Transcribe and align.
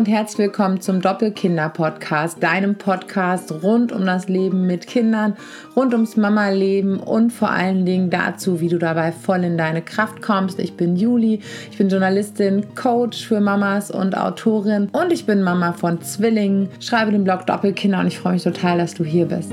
und 0.00 0.08
herzlich 0.08 0.46
willkommen 0.46 0.80
zum 0.80 1.02
Doppelkinder-Podcast, 1.02 2.42
deinem 2.42 2.76
Podcast 2.76 3.52
rund 3.62 3.92
um 3.92 4.06
das 4.06 4.28
Leben 4.28 4.66
mit 4.66 4.86
Kindern, 4.86 5.36
rund 5.76 5.92
ums 5.92 6.16
Mama-Leben 6.16 6.98
und 6.98 7.34
vor 7.34 7.50
allen 7.50 7.84
Dingen 7.84 8.08
dazu, 8.08 8.62
wie 8.62 8.68
du 8.68 8.78
dabei 8.78 9.12
voll 9.12 9.44
in 9.44 9.58
deine 9.58 9.82
Kraft 9.82 10.22
kommst. 10.22 10.58
Ich 10.58 10.74
bin 10.74 10.96
Juli, 10.96 11.40
ich 11.70 11.76
bin 11.76 11.90
Journalistin, 11.90 12.74
Coach 12.74 13.26
für 13.26 13.40
Mamas 13.40 13.90
und 13.90 14.16
Autorin 14.16 14.88
und 14.92 15.12
ich 15.12 15.26
bin 15.26 15.42
Mama 15.42 15.74
von 15.74 16.00
Zwillingen, 16.00 16.70
schreibe 16.80 17.12
den 17.12 17.24
Blog 17.24 17.44
Doppelkinder 17.44 18.00
und 18.00 18.06
ich 18.06 18.18
freue 18.18 18.32
mich 18.32 18.44
total, 18.44 18.78
dass 18.78 18.94
du 18.94 19.04
hier 19.04 19.26
bist. 19.26 19.52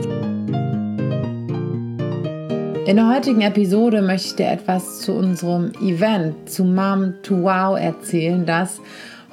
In 2.85 2.95
der 2.95 3.13
heutigen 3.13 3.41
Episode 3.41 4.01
möchte 4.01 4.27
ich 4.27 4.35
dir 4.37 4.49
etwas 4.49 5.01
zu 5.01 5.11
unserem 5.11 5.73
Event, 5.81 6.49
zu 6.49 6.63
Mom 6.63 7.15
to 7.21 7.43
Wow 7.43 7.77
erzählen, 7.77 8.45
das 8.45 8.79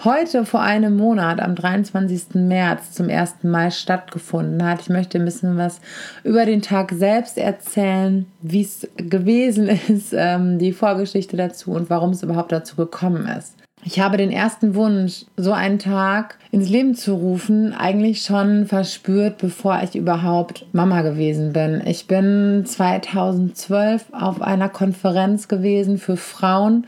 heute 0.05 0.45
vor 0.45 0.61
einem 0.61 0.97
Monat, 0.97 1.41
am 1.41 1.55
23. 1.55 2.35
März, 2.35 2.93
zum 2.93 3.09
ersten 3.09 3.51
Mal 3.51 3.71
stattgefunden 3.71 4.65
hat. 4.65 4.83
Ich 4.83 4.89
möchte 4.89 5.19
ein 5.19 5.25
bisschen 5.25 5.57
was 5.57 5.81
über 6.23 6.45
den 6.45 6.63
Tag 6.63 6.93
selbst 6.93 7.39
erzählen, 7.39 8.27
wie 8.43 8.63
es 8.63 8.89
gewesen 8.97 9.69
ist, 9.89 10.13
ähm, 10.17 10.59
die 10.59 10.73
Vorgeschichte 10.73 11.37
dazu 11.37 11.73
und 11.73 11.91
warum 11.91 12.11
es 12.11 12.23
überhaupt 12.23 12.53
dazu 12.53 12.77
gekommen 12.77 13.27
ist. 13.27 13.57
Ich 13.87 14.01
habe 14.01 14.17
den 14.17 14.31
ersten 14.31 14.75
Wunsch, 14.75 15.27
so 15.37 15.53
einen 15.53 15.79
Tag 15.79 16.39
ins 16.51 16.71
Leben 16.71 16.95
zu 16.95 17.15
rufen, 17.15 17.75
eigentlich 17.75 18.23
schon 18.23 18.65
verspürt, 18.65 19.37
bevor 19.37 19.83
ich 19.83 19.95
überhaupt 19.95 20.65
Mama 20.73 21.03
gewesen 21.03 21.53
bin. 21.53 21.83
Ich 21.85 22.07
bin 22.07 22.65
2012 22.65 24.07
auf 24.13 24.41
einer 24.41 24.71
Konferenz 24.71 25.49
gewesen 25.49 25.99
für 25.99 26.17
Frauen, 26.17 26.87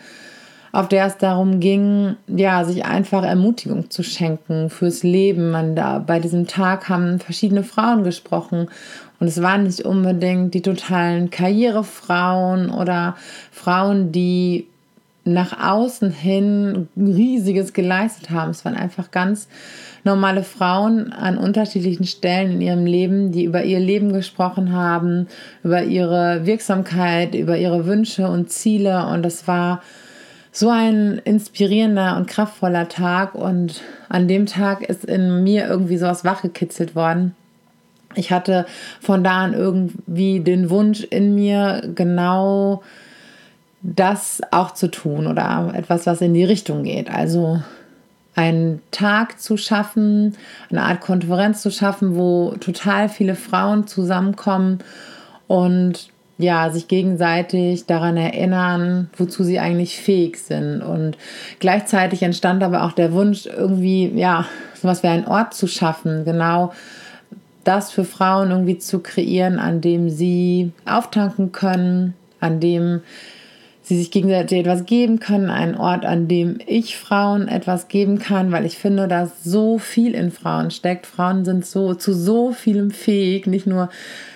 auf 0.77 0.89
der 0.89 1.07
es 1.07 1.17
darum 1.17 1.59
ging, 1.59 2.17
ja, 2.27 2.63
sich 2.65 2.85
einfach 2.85 3.25
Ermutigung 3.25 3.89
zu 3.89 4.03
schenken 4.03 4.69
fürs 4.69 5.03
Leben. 5.03 5.51
Man 5.51 5.75
da, 5.75 6.01
bei 6.01 6.21
diesem 6.21 6.47
Tag 6.47 6.91
haben 6.91 7.19
verschiedene 7.19 7.63
Frauen 7.63 8.05
gesprochen 8.05 8.69
und 9.19 9.27
es 9.27 9.41
waren 9.41 9.63
nicht 9.63 9.87
unbedingt 9.87 10.53
die 10.53 10.61
totalen 10.61 11.31
Karrierefrauen 11.31 12.69
oder 12.69 13.17
Frauen, 13.51 14.13
die 14.13 14.67
nach 15.25 15.67
außen 15.67 16.11
hin 16.11 16.89
riesiges 16.95 17.73
geleistet 17.73 18.29
haben. 18.29 18.51
Es 18.51 18.67
waren 18.67 18.77
einfach 18.77 19.11
ganz 19.11 19.49
normale 20.05 20.43
Frauen 20.43 21.11
an 21.11 21.39
unterschiedlichen 21.39 22.05
Stellen 22.05 22.53
in 22.53 22.61
ihrem 22.61 22.85
Leben, 22.85 23.33
die 23.33 23.45
über 23.45 23.65
ihr 23.65 23.81
Leben 23.81 24.13
gesprochen 24.13 24.73
haben, 24.73 25.27
über 25.65 25.85
ihre 25.85 26.45
Wirksamkeit, 26.45 27.35
über 27.35 27.57
ihre 27.57 27.87
Wünsche 27.87 28.29
und 28.29 28.53
Ziele. 28.53 29.07
Und 29.07 29.23
das 29.23 29.49
war 29.49 29.81
so 30.57 30.71
ein 30.71 31.21
inspirierender 31.25 32.17
und 32.17 32.29
kraftvoller 32.29 32.89
Tag. 32.89 33.35
Und 33.35 33.83
an 34.09 34.27
dem 34.27 34.47
Tag 34.47 34.83
ist 34.89 35.05
in 35.05 35.45
mir 35.45 35.69
irgendwie 35.69 35.99
sowas 35.99 36.25
wachgekitzelt 36.25 36.97
worden. 36.97 37.35
Ich 38.15 38.33
hatte 38.33 38.65
von 39.03 39.23
da 39.23 39.45
an 39.45 39.53
irgendwie 39.53 40.41
den 40.41 40.71
Wunsch 40.71 41.05
in 41.05 41.35
mir, 41.35 41.83
genau 41.95 42.83
das 43.83 44.41
auch 44.51 44.73
zu 44.73 44.91
tun 44.91 45.27
oder 45.27 45.73
etwas, 45.75 46.07
was 46.07 46.23
in 46.23 46.33
die 46.33 46.45
Richtung 46.45 46.85
geht. 46.85 47.11
Also 47.11 47.61
einen 48.35 48.81
Tag 48.93 49.39
zu 49.39 49.59
schaffen, 49.59 50.37
eine 50.71 50.83
Art 50.83 51.03
Konferenz 51.03 51.61
zu 51.61 51.71
schaffen, 51.71 52.17
wo 52.17 52.55
total 52.61 53.11
viele 53.11 53.35
Frauen 53.35 53.87
zusammenkommen 53.87 54.79
und 55.49 56.09
ja, 56.39 56.71
sich 56.71 56.89
gegenseitig 56.89 57.87
daran 57.87 58.17
erinnern, 58.17 59.09
wozu 59.17 59.43
sie 59.43 59.59
eigentlich 59.59 59.99
fähig 59.99 60.39
sind. 60.39 60.83
Und 60.83 61.17
gleichzeitig 61.61 62.23
entstand 62.23 62.63
aber 62.63 62.85
auch 62.85 62.93
der 62.93 63.13
Wunsch, 63.13 63.47
irgendwie, 63.47 64.13
ja, 64.15 64.47
sowas 64.75 65.03
wie 65.03 65.09
einen 65.09 65.27
Ort 65.27 65.55
zu 65.55 65.67
schaffen, 65.67 66.25
genau 66.25 66.73
das 67.65 67.91
für 67.91 68.05
Frauen 68.05 68.51
irgendwie 68.51 68.79
zu 68.79 69.01
kreieren, 69.01 69.59
an 69.59 69.81
dem 69.81 70.09
sie 70.09 70.71
auftanken 70.85 71.51
können, 71.53 72.15
an 72.39 72.61
dem 72.61 73.01
sie 73.87 73.97
sich 73.97 74.11
gegenseitig 74.11 74.59
etwas 74.59 74.85
geben 74.85 75.21
können, 75.21 75.49
einen 75.49 75.77
Ort, 75.77 76.05
an 76.05 76.27
dem 76.27 76.59
ich 76.67 76.97
Frauen 76.97 77.47
etwas 77.47 77.87
geben 77.87 78.19
kann, 78.19 78.51
weil 78.51 78.67
ich 78.67 78.79
finde, 78.79 79.07
dass 79.07 79.45
so 79.45 79.79
viel 79.79 80.13
in 80.13 80.33
Frauen 80.33 80.73
steckt. 80.73 81.07
Frauen 81.07 81.45
sind 81.45 81.65
so 81.65 81.95
zu 81.95 82.13
so 82.13 82.51
vielem 82.51 82.91
fähig, 82.91 83.47
nicht 83.47 83.69
nur 83.69 83.89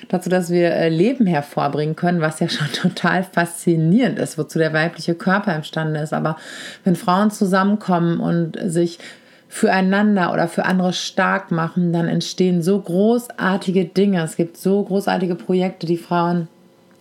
dazu, 0.09 0.31
dass 0.31 0.51
wir 0.51 0.71
äh, 0.71 0.89
Leben 0.89 1.27
hervorbringen 1.27 1.97
können, 1.97 2.21
was 2.21 2.39
ja 2.39 2.49
schon 2.49 2.71
total 2.73 3.25
faszinierend 3.25 4.21
ist, 4.21 4.39
wozu 4.39 4.61
der 4.61 4.73
weibliche 4.73 5.17
Körper 5.17 5.57
imstande 5.57 5.99
ist. 5.99 6.13
Aber 6.13 6.37
wenn 6.85 6.95
Frauen 6.95 7.33
zusammenkommen 7.33 8.21
und 8.21 8.57
sich 8.71 9.01
füreinander 9.49 10.33
oder 10.33 10.47
für 10.47 10.65
andere 10.65 10.93
stark 10.93 11.51
machen, 11.51 11.93
dann 11.93 12.07
entstehen 12.07 12.63
so 12.63 12.81
großartige 12.81 13.85
Dinge. 13.85 14.23
Es 14.23 14.37
gibt 14.37 14.57
so 14.57 14.85
großartige 14.85 15.35
Projekte, 15.35 15.89
die 15.89 15.97
Frauen 15.97 16.47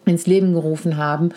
ins 0.05 0.25
Leben 0.25 0.53
gerufen 0.53 0.97
haben. 0.97 1.29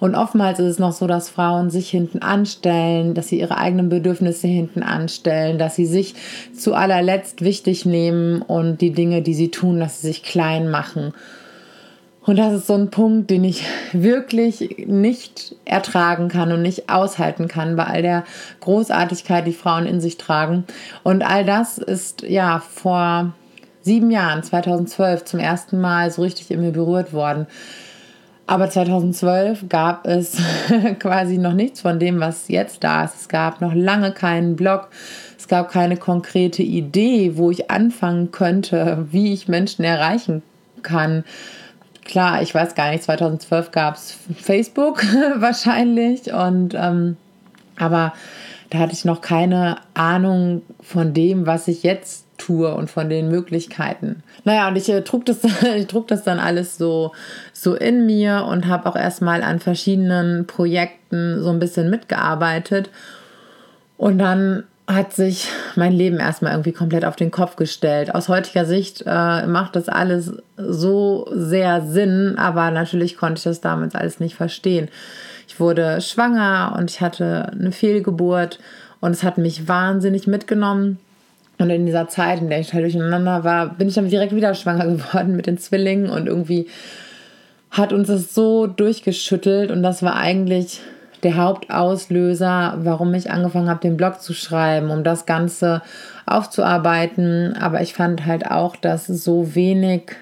Und 0.00 0.14
oftmals 0.14 0.58
ist 0.58 0.66
es 0.66 0.78
noch 0.78 0.92
so, 0.92 1.06
dass 1.06 1.28
Frauen 1.28 1.70
sich 1.70 1.90
hinten 1.90 2.20
anstellen, 2.20 3.14
dass 3.14 3.28
sie 3.28 3.40
ihre 3.40 3.58
eigenen 3.58 3.88
Bedürfnisse 3.88 4.46
hinten 4.46 4.82
anstellen, 4.82 5.58
dass 5.58 5.76
sie 5.76 5.86
sich 5.86 6.14
zu 6.56 6.74
allerletzt 6.74 7.42
wichtig 7.42 7.84
nehmen 7.84 8.42
und 8.42 8.80
die 8.80 8.92
Dinge, 8.92 9.22
die 9.22 9.34
sie 9.34 9.50
tun, 9.50 9.80
dass 9.80 10.00
sie 10.00 10.08
sich 10.08 10.22
klein 10.22 10.70
machen. 10.70 11.12
Und 12.28 12.36
das 12.36 12.52
ist 12.52 12.66
so 12.66 12.74
ein 12.74 12.90
Punkt, 12.90 13.30
den 13.30 13.42
ich 13.42 13.64
wirklich 13.92 14.84
nicht 14.86 15.56
ertragen 15.64 16.28
kann 16.28 16.52
und 16.52 16.60
nicht 16.60 16.90
aushalten 16.90 17.48
kann 17.48 17.74
bei 17.74 17.84
all 17.84 18.02
der 18.02 18.24
Großartigkeit, 18.60 19.46
die 19.46 19.54
Frauen 19.54 19.86
in 19.86 20.02
sich 20.02 20.18
tragen. 20.18 20.64
Und 21.02 21.22
all 21.22 21.46
das 21.46 21.78
ist 21.78 22.20
ja 22.20 22.58
vor 22.60 23.32
sieben 23.80 24.10
Jahren, 24.10 24.42
2012, 24.42 25.24
zum 25.24 25.40
ersten 25.40 25.80
Mal 25.80 26.10
so 26.10 26.20
richtig 26.20 26.50
in 26.50 26.60
mir 26.60 26.72
berührt 26.72 27.14
worden. 27.14 27.46
Aber 28.48 28.70
2012 28.70 29.68
gab 29.68 30.06
es 30.06 30.38
quasi 31.00 31.36
noch 31.36 31.52
nichts 31.52 31.82
von 31.82 32.00
dem, 32.00 32.18
was 32.18 32.48
jetzt 32.48 32.82
da 32.82 33.04
ist. 33.04 33.14
Es 33.20 33.28
gab 33.28 33.60
noch 33.60 33.74
lange 33.74 34.10
keinen 34.10 34.56
Blog. 34.56 34.88
Es 35.36 35.48
gab 35.48 35.70
keine 35.70 35.98
konkrete 35.98 36.62
Idee, 36.62 37.36
wo 37.36 37.50
ich 37.50 37.70
anfangen 37.70 38.30
könnte, 38.32 39.06
wie 39.10 39.34
ich 39.34 39.48
Menschen 39.48 39.84
erreichen 39.84 40.42
kann. 40.82 41.24
Klar, 42.06 42.40
ich 42.40 42.54
weiß 42.54 42.74
gar 42.74 42.90
nicht, 42.90 43.02
2012 43.02 43.70
gab 43.70 43.96
es 43.96 44.16
Facebook 44.40 45.04
wahrscheinlich. 45.36 46.32
Und 46.32 46.72
ähm, 46.74 47.18
aber 47.76 48.14
da 48.70 48.78
hatte 48.78 48.94
ich 48.94 49.04
noch 49.04 49.20
keine 49.20 49.76
Ahnung 49.92 50.62
von 50.80 51.12
dem, 51.12 51.44
was 51.44 51.68
ich 51.68 51.82
jetzt 51.82 52.24
tue 52.38 52.74
und 52.74 52.90
von 52.90 53.08
den 53.08 53.28
Möglichkeiten. 53.28 54.22
Naja, 54.44 54.68
und 54.68 54.76
ich 54.76 54.88
äh, 54.88 55.02
trug, 55.02 55.26
das, 55.26 55.38
ich 55.76 55.86
trug 55.86 56.08
das 56.08 56.22
dann 56.22 56.38
alles 56.40 56.78
so, 56.78 57.12
so 57.52 57.74
in 57.74 58.06
mir 58.06 58.46
und 58.48 58.66
habe 58.66 58.88
auch 58.88 58.96
erstmal 58.96 59.42
an 59.42 59.60
verschiedenen 59.60 60.46
Projekten 60.46 61.42
so 61.42 61.50
ein 61.50 61.58
bisschen 61.58 61.90
mitgearbeitet. 61.90 62.90
Und 63.96 64.18
dann 64.18 64.64
hat 64.86 65.12
sich 65.12 65.48
mein 65.76 65.92
Leben 65.92 66.18
erstmal 66.18 66.52
irgendwie 66.52 66.72
komplett 66.72 67.04
auf 67.04 67.14
den 67.14 67.30
Kopf 67.30 67.56
gestellt. 67.56 68.14
Aus 68.14 68.30
heutiger 68.30 68.64
Sicht 68.64 69.04
äh, 69.06 69.46
macht 69.46 69.76
das 69.76 69.90
alles 69.90 70.32
so 70.56 71.28
sehr 71.30 71.82
Sinn, 71.82 72.36
aber 72.38 72.70
natürlich 72.70 73.18
konnte 73.18 73.38
ich 73.38 73.44
das 73.44 73.60
damals 73.60 73.94
alles 73.94 74.18
nicht 74.18 74.34
verstehen. 74.34 74.88
Ich 75.46 75.60
wurde 75.60 76.00
schwanger 76.00 76.74
und 76.78 76.90
ich 76.90 77.02
hatte 77.02 77.50
eine 77.52 77.72
Fehlgeburt 77.72 78.60
und 79.00 79.10
es 79.10 79.22
hat 79.22 79.36
mich 79.36 79.68
wahnsinnig 79.68 80.26
mitgenommen. 80.26 80.98
Und 81.58 81.70
in 81.70 81.86
dieser 81.86 82.08
Zeit, 82.08 82.40
in 82.40 82.48
der 82.48 82.60
ich 82.60 82.72
halt 82.72 82.84
durcheinander 82.84 83.42
war, 83.44 83.74
bin 83.74 83.88
ich 83.88 83.94
dann 83.94 84.08
direkt 84.08 84.34
wieder 84.34 84.54
schwanger 84.54 84.86
geworden 84.96 85.36
mit 85.36 85.46
den 85.46 85.58
Zwillingen 85.58 86.10
und 86.10 86.26
irgendwie 86.26 86.68
hat 87.70 87.92
uns 87.92 88.08
das 88.08 88.34
so 88.34 88.66
durchgeschüttelt 88.66 89.70
und 89.70 89.82
das 89.82 90.02
war 90.02 90.16
eigentlich 90.16 90.80
der 91.22 91.36
Hauptauslöser, 91.36 92.78
warum 92.78 93.12
ich 93.14 93.30
angefangen 93.30 93.68
habe, 93.68 93.80
den 93.80 93.96
Blog 93.96 94.20
zu 94.20 94.32
schreiben, 94.34 94.90
um 94.90 95.02
das 95.02 95.26
Ganze 95.26 95.82
aufzuarbeiten. 96.26 97.56
Aber 97.60 97.82
ich 97.82 97.92
fand 97.92 98.24
halt 98.24 98.50
auch, 98.50 98.76
dass 98.76 99.06
so 99.06 99.54
wenig 99.54 100.12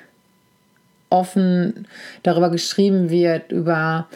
offen 1.10 1.86
darüber 2.22 2.50
geschrieben 2.50 3.10
wird, 3.10 3.52
über 3.52 4.06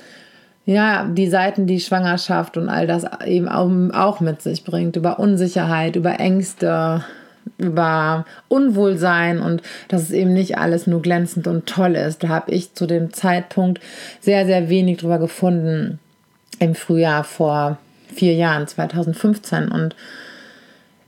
ja, 0.66 1.04
die 1.04 1.28
Seiten, 1.28 1.66
die 1.66 1.80
Schwangerschaft 1.80 2.56
und 2.56 2.68
all 2.68 2.86
das 2.86 3.04
eben 3.24 3.48
auch 3.48 4.20
mit 4.20 4.42
sich 4.42 4.64
bringt, 4.64 4.96
über 4.96 5.18
Unsicherheit, 5.18 5.96
über 5.96 6.20
Ängste, 6.20 7.04
über 7.58 8.24
Unwohlsein 8.48 9.40
und 9.40 9.62
dass 9.88 10.02
es 10.02 10.10
eben 10.10 10.32
nicht 10.32 10.58
alles 10.58 10.86
nur 10.86 11.02
glänzend 11.02 11.46
und 11.46 11.66
toll 11.66 11.96
ist. 11.96 12.22
Da 12.22 12.28
habe 12.28 12.50
ich 12.52 12.74
zu 12.74 12.86
dem 12.86 13.12
Zeitpunkt 13.12 13.80
sehr, 14.20 14.46
sehr 14.46 14.68
wenig 14.68 14.98
drüber 14.98 15.18
gefunden 15.18 15.98
im 16.58 16.74
Frühjahr 16.74 17.24
vor 17.24 17.78
vier 18.14 18.34
Jahren, 18.34 18.66
2015. 18.66 19.68
Und 19.68 19.96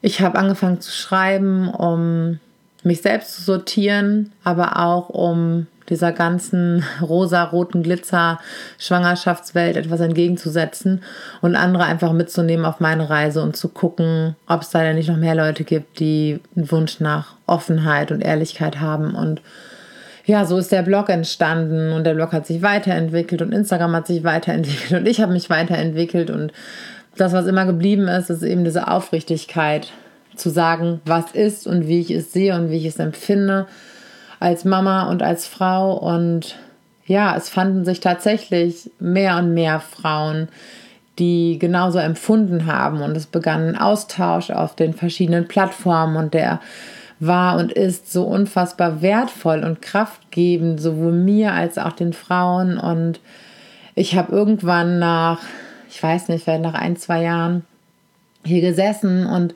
ich 0.01 0.21
habe 0.21 0.39
angefangen 0.39 0.81
zu 0.81 0.91
schreiben, 0.91 1.69
um 1.69 2.41
mich 2.83 3.03
selbst 3.03 3.37
zu 3.37 3.43
sortieren, 3.43 4.33
aber 4.43 4.79
auch 4.79 5.09
um 5.09 5.67
dieser 5.89 6.13
ganzen 6.13 6.85
rosa-roten 7.01 7.83
Glitzer-Schwangerschaftswelt 7.83 9.77
etwas 9.77 10.01
entgegenzusetzen 10.01 11.03
und 11.41 11.57
andere 11.57 11.85
einfach 11.85 12.13
mitzunehmen 12.13 12.65
auf 12.65 12.81
meine 12.81 13.11
Reise 13.11 13.43
und 13.43 13.57
zu 13.57 13.69
gucken, 13.69 14.37
ob 14.47 14.63
es 14.63 14.71
da 14.71 14.81
denn 14.81 14.97
nicht 14.97 15.09
noch 15.09 15.17
mehr 15.17 15.35
Leute 15.35 15.65
gibt, 15.65 15.99
die 16.01 16.41
einen 16.57 16.71
Wunsch 16.71 17.01
nach 17.01 17.35
Offenheit 17.47 18.13
und 18.13 18.21
Ehrlichkeit 18.21 18.81
haben. 18.81 19.15
Und 19.15 19.43
ja, 20.25 20.45
so 20.45 20.57
ist 20.59 20.73
der 20.73 20.83
Blog 20.83 21.09
entstanden 21.09 21.93
und 21.93 22.05
der 22.05 22.15
Blog 22.15 22.33
hat 22.33 22.47
sich 22.47 22.63
weiterentwickelt 22.63 23.43
und 23.43 23.53
Instagram 23.53 23.97
hat 23.97 24.07
sich 24.07 24.23
weiterentwickelt 24.23 25.01
und 25.01 25.07
ich 25.09 25.21
habe 25.21 25.33
mich 25.33 25.51
weiterentwickelt 25.51 26.31
und 26.31 26.53
das, 27.17 27.33
was 27.33 27.47
immer 27.47 27.67
geblieben 27.67 28.09
ist, 28.09 28.31
ist 28.31 28.43
eben 28.43 28.65
diese 28.65 28.89
Aufrichtigkeit 28.89 29.93
zu 30.35 30.49
sagen, 30.49 31.01
was 31.05 31.33
ist 31.33 31.67
und 31.67 31.89
wie 31.89 32.01
ich 32.01 32.11
es 32.11 32.33
sehe 32.33 32.55
und 32.55 32.71
wie 32.71 32.79
ich 32.79 32.87
es 32.87 32.99
empfinde 32.99 33.67
als 34.43 34.65
Mama 34.65 35.09
und 35.09 35.23
als 35.23 35.47
Frau. 35.47 35.97
Und 35.97 36.57
ja, 37.07 37.37
es 37.37 37.49
fanden 37.49 37.85
sich 37.85 38.01
tatsächlich 38.01 38.91
mehr 38.99 39.39
und 39.39 39.55
mehr 39.55 39.81
Frauen, 39.81 40.49
die 41.19 41.59
genauso 41.59 41.99
empfunden 41.99 42.67
haben. 42.67 43.03
Und 43.03 43.17
es 43.17 43.27
begann 43.27 43.69
ein 43.69 43.79
Austausch 43.79 44.51
auf 44.51 44.75
den 44.75 44.95
verschiedenen 44.95 45.49
Plattformen 45.49 46.17
und 46.17 46.35
der 46.35 46.61
war 47.21 47.57
und 47.57 47.71
ist 47.71 48.13
so 48.13 48.25
unfassbar 48.25 49.01
wertvoll 49.01 49.63
und 49.63 49.81
kraftgebend, 49.81 50.81
sowohl 50.81 51.13
mir 51.13 51.53
als 51.53 51.79
auch 51.79 51.93
den 51.93 52.13
Frauen. 52.13 52.79
Und 52.79 53.21
ich 53.95 54.17
habe 54.17 54.33
irgendwann 54.33 54.99
nach, 54.99 55.39
ich 55.89 56.03
weiß 56.03 56.29
nicht, 56.29 56.45
vielleicht 56.45 56.63
nach 56.63 56.75
ein, 56.75 56.97
zwei 56.97 57.23
Jahren 57.23 57.65
hier 58.45 58.61
gesessen 58.61 59.25
und 59.25 59.55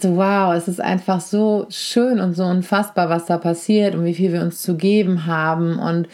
So 0.00 0.16
wow, 0.16 0.52
es 0.54 0.68
ist 0.68 0.80
einfach 0.80 1.20
so 1.20 1.66
schön 1.70 2.18
und 2.18 2.34
so 2.34 2.44
unfassbar, 2.44 3.08
was 3.08 3.26
da 3.26 3.38
passiert 3.38 3.94
und 3.94 4.04
wie 4.04 4.14
viel 4.14 4.32
wir 4.32 4.42
uns 4.42 4.60
zu 4.60 4.76
geben 4.76 5.26
haben. 5.26 5.78
Und 5.78 6.08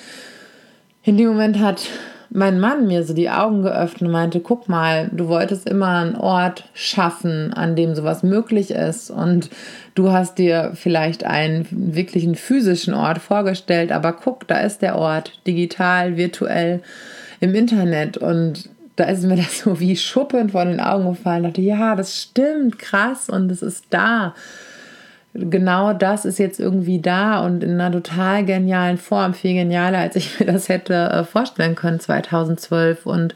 in 1.04 1.16
dem 1.16 1.28
Moment 1.28 1.58
hat 1.58 1.88
mein 2.34 2.60
Mann 2.60 2.86
mir 2.86 3.04
so 3.04 3.12
die 3.12 3.30
Augen 3.30 3.62
geöffnet 3.62 4.02
und 4.02 4.12
meinte, 4.12 4.40
guck 4.40 4.68
mal, 4.68 5.10
du 5.12 5.28
wolltest 5.28 5.68
immer 5.68 6.00
einen 6.00 6.16
Ort 6.16 6.64
schaffen, 6.72 7.52
an 7.52 7.76
dem 7.76 7.94
sowas 7.94 8.22
möglich 8.22 8.70
ist. 8.70 9.10
Und 9.10 9.50
du 9.94 10.12
hast 10.12 10.38
dir 10.38 10.72
vielleicht 10.74 11.24
einen 11.24 11.66
wirklichen 11.70 12.34
physischen 12.34 12.94
Ort 12.94 13.18
vorgestellt, 13.18 13.92
aber 13.92 14.12
guck, 14.12 14.48
da 14.48 14.60
ist 14.60 14.80
der 14.80 14.96
Ort, 14.96 15.40
digital, 15.46 16.16
virtuell, 16.16 16.82
im 17.40 17.54
Internet. 17.54 18.16
Und 18.16 18.70
da 18.96 19.04
ist 19.04 19.24
mir 19.24 19.36
das 19.36 19.60
so 19.60 19.80
wie 19.80 19.96
Schuppen 19.96 20.50
vor 20.50 20.64
den 20.64 20.80
Augen 20.80 21.08
gefallen. 21.08 21.44
Ich 21.44 21.50
dachte, 21.50 21.62
ja, 21.62 21.96
das 21.96 22.20
stimmt, 22.20 22.78
krass 22.78 23.28
und 23.28 23.50
es 23.50 23.62
ist 23.62 23.86
da. 23.90 24.34
Genau 25.34 25.94
das 25.94 26.26
ist 26.26 26.38
jetzt 26.38 26.60
irgendwie 26.60 27.00
da 27.00 27.42
und 27.44 27.64
in 27.64 27.80
einer 27.80 27.90
total 27.90 28.44
genialen 28.44 28.98
Form, 28.98 29.32
viel 29.32 29.54
genialer, 29.54 29.98
als 29.98 30.16
ich 30.16 30.38
mir 30.38 30.46
das 30.46 30.68
hätte 30.68 30.94
äh, 30.94 31.24
vorstellen 31.24 31.74
können 31.74 32.00
2012. 32.00 33.06
Und 33.06 33.34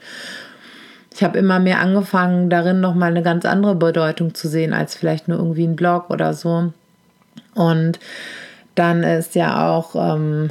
ich 1.15 1.25
habe 1.25 1.39
immer 1.39 1.59
mehr 1.59 1.81
angefangen, 1.81 2.51
darin 2.51 2.81
nochmal 2.81 3.11
eine 3.11 3.23
ganz 3.23 3.47
andere 3.47 3.75
Bedeutung 3.75 4.35
zu 4.35 4.49
sehen, 4.49 4.75
als 4.75 4.95
vielleicht 4.95 5.29
nur 5.29 5.39
irgendwie 5.39 5.67
ein 5.67 5.77
Blog 5.77 6.11
oder 6.11 6.35
so. 6.35 6.75
Und 7.55 7.99
dann 8.75 9.03
ist 9.03 9.35
ja 9.35 9.71
auch 9.71 9.95
ähm, 9.95 10.51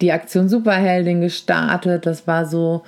die 0.00 0.12
Aktion 0.12 0.48
Superheldin 0.48 1.20
gestartet. 1.20 2.06
Das 2.06 2.26
war 2.26 2.46
so 2.46 2.84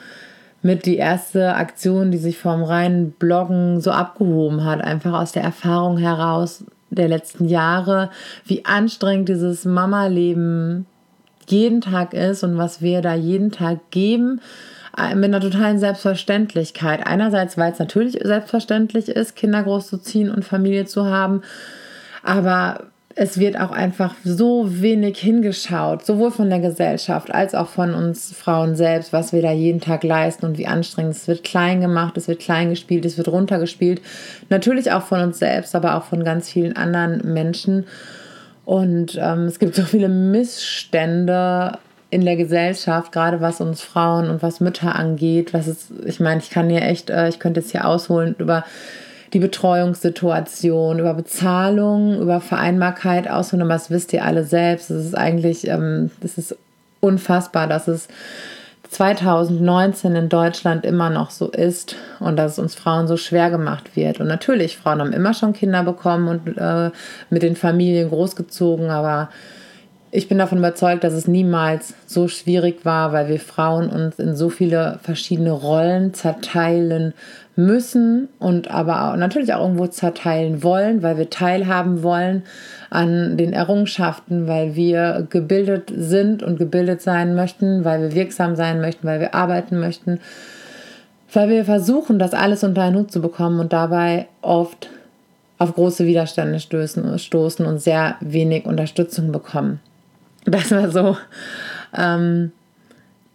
mit 0.63 0.87
die 0.87 0.97
erste 0.97 1.55
Aktion, 1.55 2.11
die 2.11 2.19
sich 2.19 2.39
vom 2.39 2.63
reinen 2.63 3.13
Bloggen 3.13 3.81
so 3.81 3.91
abgehoben 3.91 4.65
hat, 4.65 4.83
einfach 4.83 5.15
aus 5.15 5.33
der 5.33 5.43
Erfahrung 5.43 5.97
heraus 5.97 6.65
der 6.91 7.09
letzten 7.09 7.47
Jahre, 7.47 8.11
wie 8.45 8.65
anstrengend 8.65 9.29
dieses 9.29 9.65
Mama-Leben 9.65 10.87
jeden 11.49 11.81
Tag 11.81 12.15
ist 12.15 12.43
und 12.43 12.59
was 12.59 12.83
wir 12.83 13.01
da 13.01 13.15
jeden 13.15 13.51
Tag 13.51 13.91
geben, 13.91 14.41
äh, 14.97 15.15
mit 15.15 15.27
einer 15.27 15.41
totalen 15.41 15.79
Selbstverständlichkeit. 15.79 17.07
Einerseits, 17.07 17.57
weil 17.57 17.73
es 17.73 17.79
natürlich 17.79 18.19
selbstverständlich 18.23 19.09
ist, 19.09 19.37
Kinder 19.37 19.63
großzuziehen 19.63 20.31
und 20.31 20.45
Familie 20.45 20.85
zu 20.85 21.07
haben, 21.07 21.43
aber 22.23 22.90
es 23.17 23.39
wird 23.39 23.59
auch 23.59 23.73
einfach 23.73 24.15
so 24.23 24.67
wenig 24.81 25.19
hingeschaut, 25.19 26.07
sowohl 26.07 26.31
von 26.31 26.49
der 26.49 26.61
Gesellschaft 26.61 27.33
als 27.33 27.55
auch 27.55 27.69
von 27.69 27.93
uns 27.93 28.33
Frauen 28.33 28.77
selbst, 28.77 29.13
was 29.13 29.33
wir 29.33 29.43
da 29.43 29.51
jeden 29.51 29.81
Tag 29.81 30.05
leisten 30.05 30.47
und 30.47 30.59
wie 30.59 30.69
anstrengend 30.69 31.17
es 31.17 31.27
wird 31.27 31.43
klein 31.43 31.81
gemacht, 31.81 32.17
es 32.17 32.29
wird 32.29 32.41
klein 32.41 32.71
gespielt, 32.71 33.05
es 33.05 33.19
wird 33.19 33.29
runtergespielt. 33.29 34.01
Natürlich 34.49 34.93
auch 34.93 35.03
von 35.03 35.21
uns 35.21 35.41
selbst, 35.41 35.75
aber 35.75 35.97
auch 35.97 36.05
von 36.05 36.23
ganz 36.23 36.51
vielen 36.51 36.77
anderen 36.77 37.33
Menschen. 37.35 37.87
Und 38.65 39.19
ähm, 39.21 39.47
es 39.47 39.59
gibt 39.59 39.75
so 39.75 39.83
viele 39.83 40.09
Missstände 40.09 41.79
in 42.11 42.25
der 42.25 42.37
Gesellschaft, 42.37 43.11
gerade 43.11 43.41
was 43.41 43.61
uns 43.61 43.83
Frauen 43.83 44.31
und 44.31 44.43
was 44.43 44.61
Mütter 44.61 44.95
angeht. 44.95 45.53
Was 45.53 45.67
ist, 45.67 45.91
ich 46.05 46.21
meine, 46.21 46.41
ich 46.41 46.51
kann 46.51 46.71
hier 46.71 46.83
echt, 46.83 47.11
äh, 47.11 47.29
ich 47.29 47.41
könnte 47.41 47.61
jetzt 47.61 47.73
hier 47.73 47.87
ausholen 47.87 48.37
über 48.39 48.65
die 49.33 49.39
Betreuungssituation, 49.39 50.99
über 50.99 51.15
Bezahlung, 51.15 52.21
über 52.21 52.41
Vereinbarkeit 52.41 53.31
aber 53.63 53.75
das 53.75 53.91
wisst 53.91 54.13
ihr 54.13 54.25
alle 54.25 54.45
selbst. 54.45 54.91
Es 54.91 55.07
ist 55.07 55.17
eigentlich, 55.17 55.69
ähm, 55.69 56.11
das 56.21 56.37
ist 56.37 56.57
unfassbar, 57.01 57.67
dass 57.67 57.89
es 57.89 58.09
2019 58.91 60.17
in 60.17 60.29
Deutschland 60.29 60.85
immer 60.85 61.11
noch 61.11 61.31
so 61.31 61.49
ist 61.49 61.95
und 62.19 62.37
dass 62.37 62.53
es 62.53 62.59
uns 62.59 62.75
Frauen 62.75 63.07
so 63.07 63.17
schwer 63.17 63.51
gemacht 63.51 63.95
wird. 63.95 64.19
Und 64.19 64.27
natürlich, 64.27 64.77
Frauen 64.77 65.01
haben 65.01 65.13
immer 65.13 65.33
schon 65.33 65.53
Kinder 65.53 65.85
bekommen 65.85 66.27
und 66.27 66.59
äh, 66.59 66.91
mit 67.31 67.43
den 67.43 67.55
Familien 67.55 68.09
großgezogen, 68.09 68.91
aber 68.91 69.31
ich 70.13 70.29
bin 70.29 70.39
davon 70.39 70.59
überzeugt, 70.59 71.05
dass 71.05 71.13
es 71.13 71.29
niemals 71.29 71.95
so 72.07 72.27
schwierig 72.27 72.85
war, 72.85 73.13
weil 73.13 73.29
wir 73.29 73.39
Frauen 73.39 73.89
uns 73.89 74.19
in 74.19 74.35
so 74.35 74.51
viele 74.51 74.99
verschiedene 75.03 75.53
Rollen 75.53 76.15
zerteilen 76.15 77.15
müssen 77.55 78.29
und 78.41 78.71
aber 78.71 79.05
auch, 79.05 79.17
natürlich 79.17 79.55
auch 79.55 79.61
irgendwo 79.61 79.87
zerteilen 79.87 80.65
wollen, 80.65 81.03
weil 81.03 81.17
wir 81.17 81.31
teilhaben 81.31 82.03
wollen 82.03 82.43
an 82.89 83.37
den 83.37 83.53
Errungenschaften, 83.53 84.49
weil 84.49 84.75
wir 84.75 85.27
gebildet 85.31 85.93
sind 85.95 86.43
und 86.43 86.59
gebildet 86.59 87.03
sein 87.03 87.37
möchten, 87.37 87.85
weil 87.85 88.01
wir 88.03 88.15
wirksam 88.15 88.57
sein 88.57 88.81
möchten, 88.81 89.07
weil 89.07 89.21
wir 89.21 89.35
arbeiten 89.35 89.79
möchten, 89.79 90.19
weil 91.33 91.51
wir 91.51 91.65
versuchen, 91.65 92.19
das 92.19 92.35
alles 92.35 92.65
unter 92.65 92.83
einen 92.83 92.97
Hut 92.97 93.13
zu 93.13 93.21
bekommen 93.21 93.61
und 93.61 93.73
dabei 93.73 94.27
oft 94.43 94.89
auf 95.59 95.75
große 95.75 96.07
Widerstände 96.07 96.59
stoßen 96.59 97.67
und 97.67 97.81
sehr 97.81 98.17
wenig 98.21 98.65
Unterstützung 98.65 99.31
bekommen. 99.31 99.79
Das 100.45 100.71
war 100.71 100.91
so 100.91 101.17
ähm, 101.97 102.53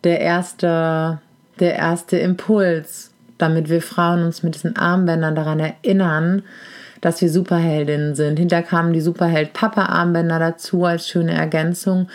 der 0.04 0.22
erste, 0.22 1.20
der 1.60 1.76
erste 1.76 2.18
Impuls, 2.18 3.12
damit 3.38 3.70
wir 3.70 3.82
Frauen 3.82 4.24
uns 4.24 4.44
mit 4.44 4.56
diesen 4.56 4.76
Armbändern 4.76 5.36
daran 5.36 5.60
erinnern, 5.60 6.44
dass 7.02 7.22
wir 7.22 7.30
Superheldinnen 7.30 8.16
sind. 8.16 8.40
Hinter 8.40 8.64
kamen 8.64 8.94
die 8.94 9.02
Superheld-Papa-Armbänder 9.02 10.40
dazu 10.40 10.86
als 10.86 11.08
schöne 11.08 11.34
Ergänzung. 11.34 12.10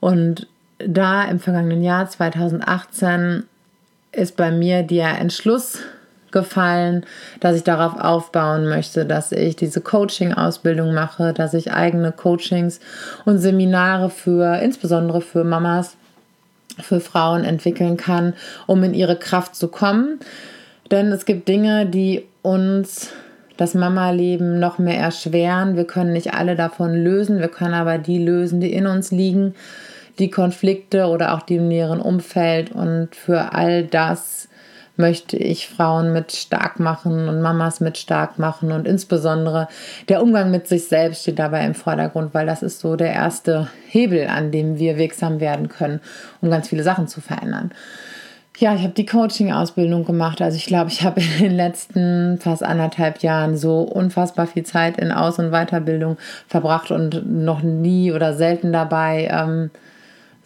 Und 0.00 0.46
da 0.78 1.24
im 1.24 1.40
vergangenen 1.40 1.82
Jahr 1.82 2.08
2018 2.08 3.44
ist 4.12 4.36
bei 4.36 4.50
mir 4.50 4.82
der 4.82 5.18
Entschluss 5.18 5.78
gefallen, 6.32 7.04
dass 7.40 7.56
ich 7.56 7.64
darauf 7.64 7.98
aufbauen 7.98 8.68
möchte, 8.68 9.06
dass 9.06 9.32
ich 9.32 9.56
diese 9.56 9.80
Coaching-Ausbildung 9.80 10.94
mache, 10.94 11.32
dass 11.32 11.54
ich 11.54 11.72
eigene 11.72 12.12
Coachings 12.12 12.80
und 13.24 13.38
Seminare 13.38 14.10
für, 14.10 14.60
insbesondere 14.60 15.20
für 15.20 15.44
Mamas, 15.44 15.96
für 16.80 17.00
Frauen 17.00 17.44
entwickeln 17.44 17.96
kann, 17.96 18.34
um 18.66 18.82
in 18.84 18.94
ihre 18.94 19.16
Kraft 19.16 19.56
zu 19.56 19.68
kommen. 19.68 20.20
Denn 20.90 21.12
es 21.12 21.24
gibt 21.24 21.48
Dinge, 21.48 21.86
die 21.86 22.24
uns 22.42 23.10
das 23.56 23.74
Mama-Leben 23.74 24.60
noch 24.60 24.78
mehr 24.78 24.98
erschweren. 24.98 25.76
Wir 25.76 25.84
können 25.84 26.12
nicht 26.12 26.32
alle 26.32 26.54
davon 26.54 26.94
lösen, 26.94 27.40
wir 27.40 27.48
können 27.48 27.74
aber 27.74 27.98
die 27.98 28.18
lösen, 28.18 28.60
die 28.60 28.72
in 28.72 28.86
uns 28.86 29.10
liegen, 29.10 29.54
die 30.18 30.30
Konflikte 30.30 31.06
oder 31.06 31.34
auch 31.34 31.42
die 31.42 31.56
im 31.56 31.68
näheren 31.68 32.00
Umfeld. 32.00 32.70
Und 32.70 33.14
für 33.14 33.52
all 33.52 33.84
das 33.84 34.48
möchte 34.98 35.36
ich 35.36 35.68
Frauen 35.68 36.12
mit 36.12 36.32
stark 36.32 36.80
machen 36.80 37.28
und 37.28 37.40
Mamas 37.40 37.80
mit 37.80 37.96
stark 37.96 38.38
machen 38.38 38.72
und 38.72 38.86
insbesondere 38.86 39.68
der 40.08 40.22
Umgang 40.22 40.50
mit 40.50 40.66
sich 40.66 40.88
selbst 40.88 41.22
steht 41.22 41.38
dabei 41.38 41.64
im 41.64 41.74
Vordergrund, 41.74 42.34
weil 42.34 42.46
das 42.46 42.62
ist 42.62 42.80
so 42.80 42.96
der 42.96 43.12
erste 43.12 43.68
Hebel, 43.88 44.26
an 44.26 44.50
dem 44.50 44.78
wir 44.78 44.98
wirksam 44.98 45.40
werden 45.40 45.68
können, 45.68 46.00
um 46.40 46.50
ganz 46.50 46.68
viele 46.68 46.82
Sachen 46.82 47.08
zu 47.08 47.20
verändern. 47.20 47.72
Ja, 48.58 48.74
ich 48.74 48.82
habe 48.82 48.92
die 48.92 49.06
Coaching-Ausbildung 49.06 50.04
gemacht. 50.04 50.42
Also 50.42 50.56
ich 50.56 50.66
glaube, 50.66 50.90
ich 50.90 51.04
habe 51.04 51.20
in 51.20 51.44
den 51.44 51.56
letzten 51.56 52.38
fast 52.38 52.64
anderthalb 52.64 53.22
Jahren 53.22 53.56
so 53.56 53.82
unfassbar 53.82 54.48
viel 54.48 54.64
Zeit 54.64 54.98
in 54.98 55.12
Aus- 55.12 55.38
und 55.38 55.52
Weiterbildung 55.52 56.16
verbracht 56.48 56.90
und 56.90 57.24
noch 57.24 57.62
nie 57.62 58.10
oder 58.10 58.34
selten 58.34 58.72
dabei 58.72 59.28
ähm, 59.30 59.70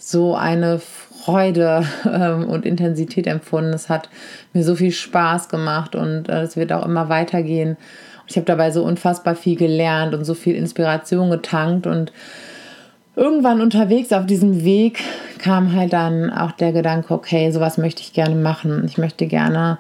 so 0.05 0.35
eine 0.35 0.81
Freude 0.81 1.87
ähm, 2.05 2.49
und 2.49 2.67
Intensität 2.67 3.27
empfunden. 3.27 3.73
Es 3.73 3.89
hat 3.89 4.09
mir 4.53 4.65
so 4.65 4.75
viel 4.75 4.93
Spaß 4.93 5.49
gemacht 5.49 5.95
und 5.95 6.29
äh, 6.29 6.43
es 6.43 6.57
wird 6.57 6.73
auch 6.73 6.85
immer 6.85 7.09
weitergehen. 7.09 7.77
Ich 8.27 8.37
habe 8.37 8.47
dabei 8.47 8.71
so 8.71 8.83
unfassbar 8.83 9.35
viel 9.37 9.57
gelernt 9.57 10.15
und 10.15 10.25
so 10.25 10.35
viel 10.35 10.55
Inspiration 10.55 11.31
getankt 11.31 11.87
und 11.87 12.13
irgendwann 13.15 13.61
unterwegs 13.61 14.13
auf 14.13 14.27
diesem 14.27 14.65
Weg 14.65 15.03
kam 15.39 15.75
halt 15.75 15.93
dann 15.93 16.31
auch 16.31 16.53
der 16.53 16.73
Gedanke, 16.73 17.13
okay, 17.13 17.51
sowas 17.51 17.79
möchte 17.79 18.01
ich 18.01 18.13
gerne 18.13 18.37
machen. 18.37 18.85
Ich 18.87 18.97
möchte 18.97 19.27
gerne 19.27 19.79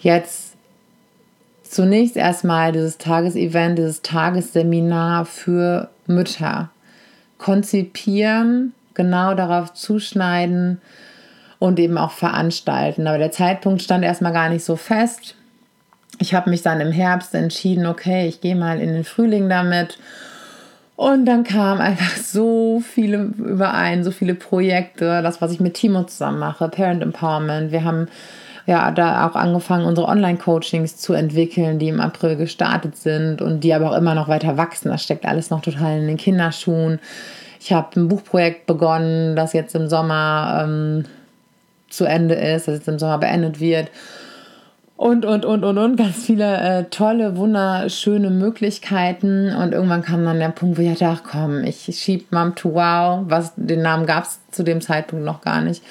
jetzt 0.00 0.54
zunächst 1.62 2.16
erstmal 2.16 2.72
dieses 2.72 2.98
Tagesevent, 2.98 3.78
dieses 3.78 4.02
Tagesseminar 4.02 5.26
für 5.26 5.90
Mütter 6.06 6.70
konzipieren, 7.38 8.72
genau 8.96 9.34
darauf 9.34 9.72
zuschneiden 9.72 10.80
und 11.58 11.78
eben 11.78 11.98
auch 11.98 12.10
veranstalten. 12.10 13.06
Aber 13.06 13.18
der 13.18 13.30
Zeitpunkt 13.30 13.82
stand 13.82 14.04
erstmal 14.04 14.32
gar 14.32 14.48
nicht 14.48 14.64
so 14.64 14.76
fest. 14.76 15.34
Ich 16.18 16.34
habe 16.34 16.50
mich 16.50 16.62
dann 16.62 16.80
im 16.80 16.92
Herbst 16.92 17.34
entschieden, 17.34 17.86
okay, 17.86 18.26
ich 18.26 18.40
gehe 18.40 18.56
mal 18.56 18.80
in 18.80 18.92
den 18.92 19.04
Frühling 19.04 19.48
damit. 19.48 19.98
Und 20.96 21.26
dann 21.26 21.44
kam 21.44 21.80
einfach 21.80 22.16
so 22.22 22.80
viele 22.80 23.18
überein, 23.18 24.02
so 24.02 24.10
viele 24.10 24.34
Projekte, 24.34 25.22
das, 25.22 25.40
was 25.40 25.52
ich 25.52 25.60
mit 25.60 25.74
Timo 25.74 26.04
zusammen 26.04 26.38
mache, 26.38 26.68
Parent 26.68 27.02
Empowerment. 27.02 27.70
Wir 27.70 27.84
haben 27.84 28.08
ja 28.66 28.90
da 28.90 29.28
auch 29.28 29.36
angefangen, 29.36 29.86
unsere 29.86 30.08
Online-Coachings 30.08 30.96
zu 30.96 31.12
entwickeln, 31.12 31.78
die 31.78 31.88
im 31.88 32.00
April 32.00 32.36
gestartet 32.36 32.96
sind 32.96 33.40
und 33.40 33.60
die 33.60 33.72
aber 33.72 33.92
auch 33.92 33.96
immer 33.96 34.14
noch 34.14 34.26
weiter 34.26 34.56
wachsen. 34.56 34.88
Das 34.88 35.04
steckt 35.04 35.24
alles 35.24 35.50
noch 35.50 35.60
total 35.60 36.00
in 36.00 36.08
den 36.08 36.16
Kinderschuhen. 36.16 36.98
Ich 37.66 37.72
habe 37.72 37.98
ein 37.98 38.06
Buchprojekt 38.06 38.66
begonnen, 38.66 39.34
das 39.34 39.52
jetzt 39.52 39.74
im 39.74 39.88
Sommer 39.88 40.62
ähm, 40.62 41.04
zu 41.88 42.04
Ende 42.04 42.36
ist, 42.36 42.68
das 42.68 42.76
jetzt 42.76 42.86
im 42.86 43.00
Sommer 43.00 43.18
beendet 43.18 43.58
wird. 43.58 43.90
Und, 44.94 45.24
und, 45.24 45.44
und, 45.44 45.64
und, 45.64 45.76
und, 45.76 45.96
ganz 45.96 46.14
viele 46.24 46.58
äh, 46.58 46.84
tolle, 46.84 47.36
wunderschöne 47.36 48.30
Möglichkeiten. 48.30 49.52
Und 49.52 49.72
irgendwann 49.72 50.02
kam 50.02 50.24
dann 50.24 50.38
der 50.38 50.50
Punkt, 50.50 50.78
wo 50.78 50.82
ich 50.82 50.96
dachte, 50.96 51.08
ach 51.08 51.28
komm, 51.28 51.64
ich 51.64 51.90
schieb 51.98 52.30
Mom 52.30 52.54
to 52.54 52.72
Wow, 52.72 53.24
was 53.26 53.52
den 53.56 53.82
Namen 53.82 54.06
gab 54.06 54.22
es 54.22 54.38
zu 54.52 54.62
dem 54.62 54.80
Zeitpunkt 54.80 55.24
noch 55.24 55.40
gar 55.40 55.60
nicht, 55.60 55.82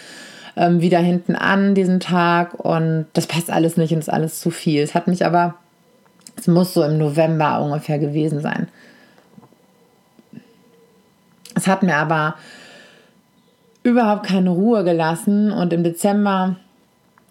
ähm, 0.55 0.79
wieder 0.79 0.99
hinten 0.99 1.35
an 1.35 1.75
diesen 1.75 1.99
Tag. 1.99 2.53
Und 2.53 3.07
das 3.11 3.27
passt 3.27 3.51
alles 3.51 3.75
nicht 3.75 3.91
und 3.91 3.99
ist 3.99 4.07
alles 4.07 4.39
zu 4.39 4.49
viel. 4.49 4.81
Es 4.81 4.95
hat 4.95 5.09
mich 5.09 5.25
aber, 5.25 5.55
es 6.37 6.47
muss 6.47 6.73
so 6.73 6.83
im 6.83 6.97
November 6.97 7.61
ungefähr 7.61 7.99
gewesen 7.99 8.39
sein. 8.39 8.69
Es 11.55 11.67
hat 11.67 11.83
mir 11.83 11.95
aber 11.95 12.35
überhaupt 13.83 14.27
keine 14.27 14.49
Ruhe 14.49 14.83
gelassen 14.83 15.51
und 15.51 15.73
im 15.73 15.83
Dezember 15.83 16.57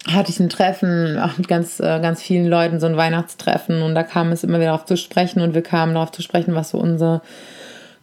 hatte 0.07 0.29
ich 0.29 0.39
ein 0.39 0.49
Treffen 0.49 1.19
mit 1.37 1.47
ganz, 1.47 1.79
äh, 1.79 1.99
ganz 1.99 2.21
vielen 2.21 2.47
Leuten, 2.47 2.79
so 2.79 2.85
ein 2.85 2.97
Weihnachtstreffen 2.97 3.81
und 3.81 3.95
da 3.95 4.03
kam 4.03 4.31
es 4.31 4.43
immer 4.43 4.57
wieder 4.57 4.71
darauf 4.71 4.85
zu 4.85 4.97
sprechen 4.97 5.41
und 5.41 5.53
wir 5.53 5.63
kamen 5.63 5.93
darauf 5.93 6.11
zu 6.11 6.21
sprechen, 6.21 6.55
was 6.55 6.71
so 6.71 6.77
unsere 6.77 7.21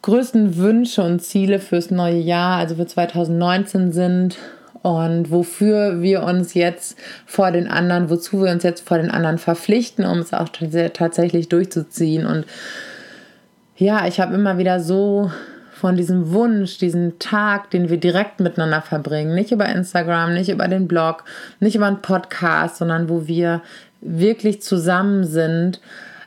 größten 0.02 0.57
Wünsche 0.57 1.02
und 1.02 1.21
Ziele 1.21 1.61
fürs 1.61 1.91
neue 1.91 2.19
Jahr, 2.19 2.59
also 2.59 2.75
für 2.75 2.87
2019 2.87 3.93
sind 3.93 4.37
und 4.83 5.31
wofür 5.31 6.02
wir 6.02 6.25
uns 6.25 6.55
jetzt 6.55 6.99
vor 7.25 7.52
den 7.52 7.69
anderen, 7.69 8.11
wozu 8.11 8.43
wir 8.43 8.50
uns 8.50 8.64
jetzt 8.64 8.87
vor 8.87 8.99
den 8.99 9.11
anderen 9.11 9.38
verpflichten, 9.38 10.05
um 10.05 10.19
es 10.19 10.35
auch 10.35 10.49
tatsächlich 10.49 11.49
durchzuziehen. 11.49 12.26
Und 12.26 12.47
ja, 13.76 14.07
ich 14.09 14.21
habe 14.21 14.35
immer 14.35 14.59
wieder 14.59 14.81
so 14.81 15.31
von 15.83 15.97
diesem 15.97 16.31
Wunsch, 16.31 16.79
diesen 16.79 17.19
Tag, 17.19 17.71
den 17.71 17.89
wir 17.89 17.97
direkt 17.99 18.39
miteinander 18.39 18.83
verbringen, 18.83 19.35
nicht 19.35 19.51
über 19.51 19.67
Instagram, 19.67 20.33
nicht 20.33 20.49
über 20.49 20.69
den 20.69 20.87
Blog, 20.87 21.25
nicht 21.59 21.75
über 21.75 21.89
einen 21.89 22.01
Podcast, 22.01 22.77
sondern 22.77 23.09
wo 23.09 23.27
wir 23.27 23.62
wirklich 24.01 24.62
zusammen 24.62 25.25
sind, 25.25 25.81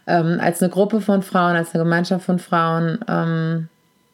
ähm, 0.08 0.40
als 0.42 0.62
eine 0.62 0.70
Gruppe 0.70 1.00
von 1.00 1.22
Frauen, 1.24 1.56
als 1.56 1.74
eine 1.74 1.86
Gemeinschaft 1.86 2.26
von 2.26 2.38
Frauen, 2.38 3.00
ähm, 3.08 3.70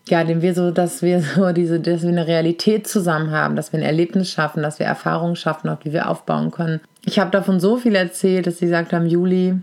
ja, 0.08 0.24
dem 0.24 0.44
wir 0.44 0.54
so, 0.54 0.70
dass 0.70 1.02
wir 1.02 1.22
so 1.36 1.52
diese, 1.54 1.80
dass 1.80 2.04
wir 2.04 2.10
eine 2.10 2.28
Realität 2.28 2.88
zusammen 2.88 3.32
haben, 3.32 3.56
dass 3.56 3.74
wir 3.74 3.80
ein 3.80 3.86
Erlebnis 3.86 4.30
schaffen, 4.30 4.62
dass 4.62 4.78
wir 4.78 4.86
Erfahrungen 4.86 5.36
schaffen, 5.36 5.70
auf 5.70 5.80
die 5.80 5.92
wir 5.92 6.08
aufbauen 6.08 6.52
können. 6.52 6.82
Ich 7.04 7.18
habe 7.18 7.32
davon 7.32 7.60
so 7.60 7.78
viel 7.78 7.96
erzählt, 7.96 8.46
dass 8.46 8.60
sie 8.60 8.66
gesagt 8.66 8.94
haben, 8.94 9.08
Juli, 9.08 9.56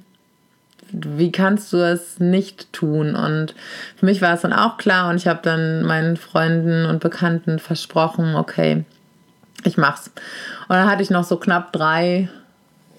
wie 0.92 1.33
kannst 1.33 1.73
du 1.73 1.78
es 1.78 2.21
nicht 2.21 2.73
tun? 2.73 3.14
Und 3.14 3.54
für 3.97 4.07
mich 4.07 4.23
war 4.23 4.35
es 4.35 4.42
dann 4.42 4.52
auch 4.52 4.76
klar 4.76 5.11
und 5.11 5.16
ich 5.16 5.26
habe 5.26 5.40
dann 5.42 5.83
meinen 5.85 6.16
Freunden 6.16 6.87
und 6.87 7.00
Bekannten 7.00 7.59
versprochen, 7.59 8.35
okay, 8.35 8.85
ich 9.64 9.76
mach's. 9.76 10.11
Und 10.68 10.76
dann 10.76 10.90
hatte 10.90 11.02
ich 11.02 11.11
noch 11.11 11.25
so 11.25 11.37
knapp 11.37 11.73
drei, 11.73 12.28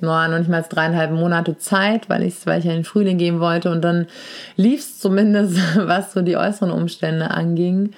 noch 0.02 0.28
nicht 0.28 0.50
mal 0.50 0.66
dreieinhalb 0.68 1.12
Monate 1.12 1.58
Zeit, 1.58 2.10
weil 2.10 2.24
ich, 2.24 2.46
weil 2.46 2.60
ich 2.60 2.66
ja 2.66 2.72
in 2.72 2.80
den 2.80 2.86
Frühling 2.86 3.18
gehen 3.18 3.40
wollte. 3.40 3.72
Und 3.72 3.82
dann 3.82 4.08
lief 4.56 4.82
es 4.82 5.00
zumindest, 5.00 5.58
was 5.76 6.14
so 6.14 6.22
die 6.22 6.38
äußeren 6.38 6.72
Umstände 6.72 7.32
anging 7.32 7.94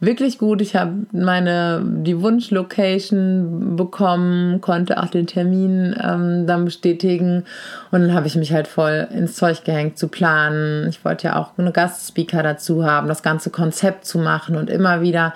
wirklich 0.00 0.38
gut. 0.38 0.62
Ich 0.62 0.74
habe 0.74 1.06
meine 1.12 1.82
die 1.84 2.20
Wunschlocation 2.20 3.76
bekommen, 3.76 4.60
konnte 4.60 5.02
auch 5.02 5.08
den 5.08 5.26
Termin 5.26 5.94
ähm, 6.02 6.46
dann 6.46 6.64
bestätigen 6.64 7.44
und 7.90 8.00
dann 8.00 8.14
habe 8.14 8.26
ich 8.26 8.36
mich 8.36 8.52
halt 8.52 8.66
voll 8.66 9.06
ins 9.14 9.36
Zeug 9.36 9.64
gehängt 9.64 9.98
zu 9.98 10.08
planen. 10.08 10.88
Ich 10.88 11.04
wollte 11.04 11.28
ja 11.28 11.36
auch 11.36 11.58
eine 11.58 11.72
Gastspeaker 11.72 12.42
dazu 12.42 12.84
haben, 12.84 13.08
das 13.08 13.22
ganze 13.22 13.50
Konzept 13.50 14.06
zu 14.06 14.18
machen 14.18 14.56
und 14.56 14.70
immer 14.70 15.02
wieder 15.02 15.34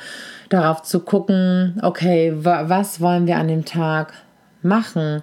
darauf 0.49 0.83
zu 0.83 1.01
gucken, 1.01 1.79
okay, 1.83 2.33
was 2.35 3.01
wollen 3.01 3.27
wir 3.27 3.37
an 3.37 3.49
dem 3.49 3.65
Tag 3.65 4.15
machen? 4.63 5.23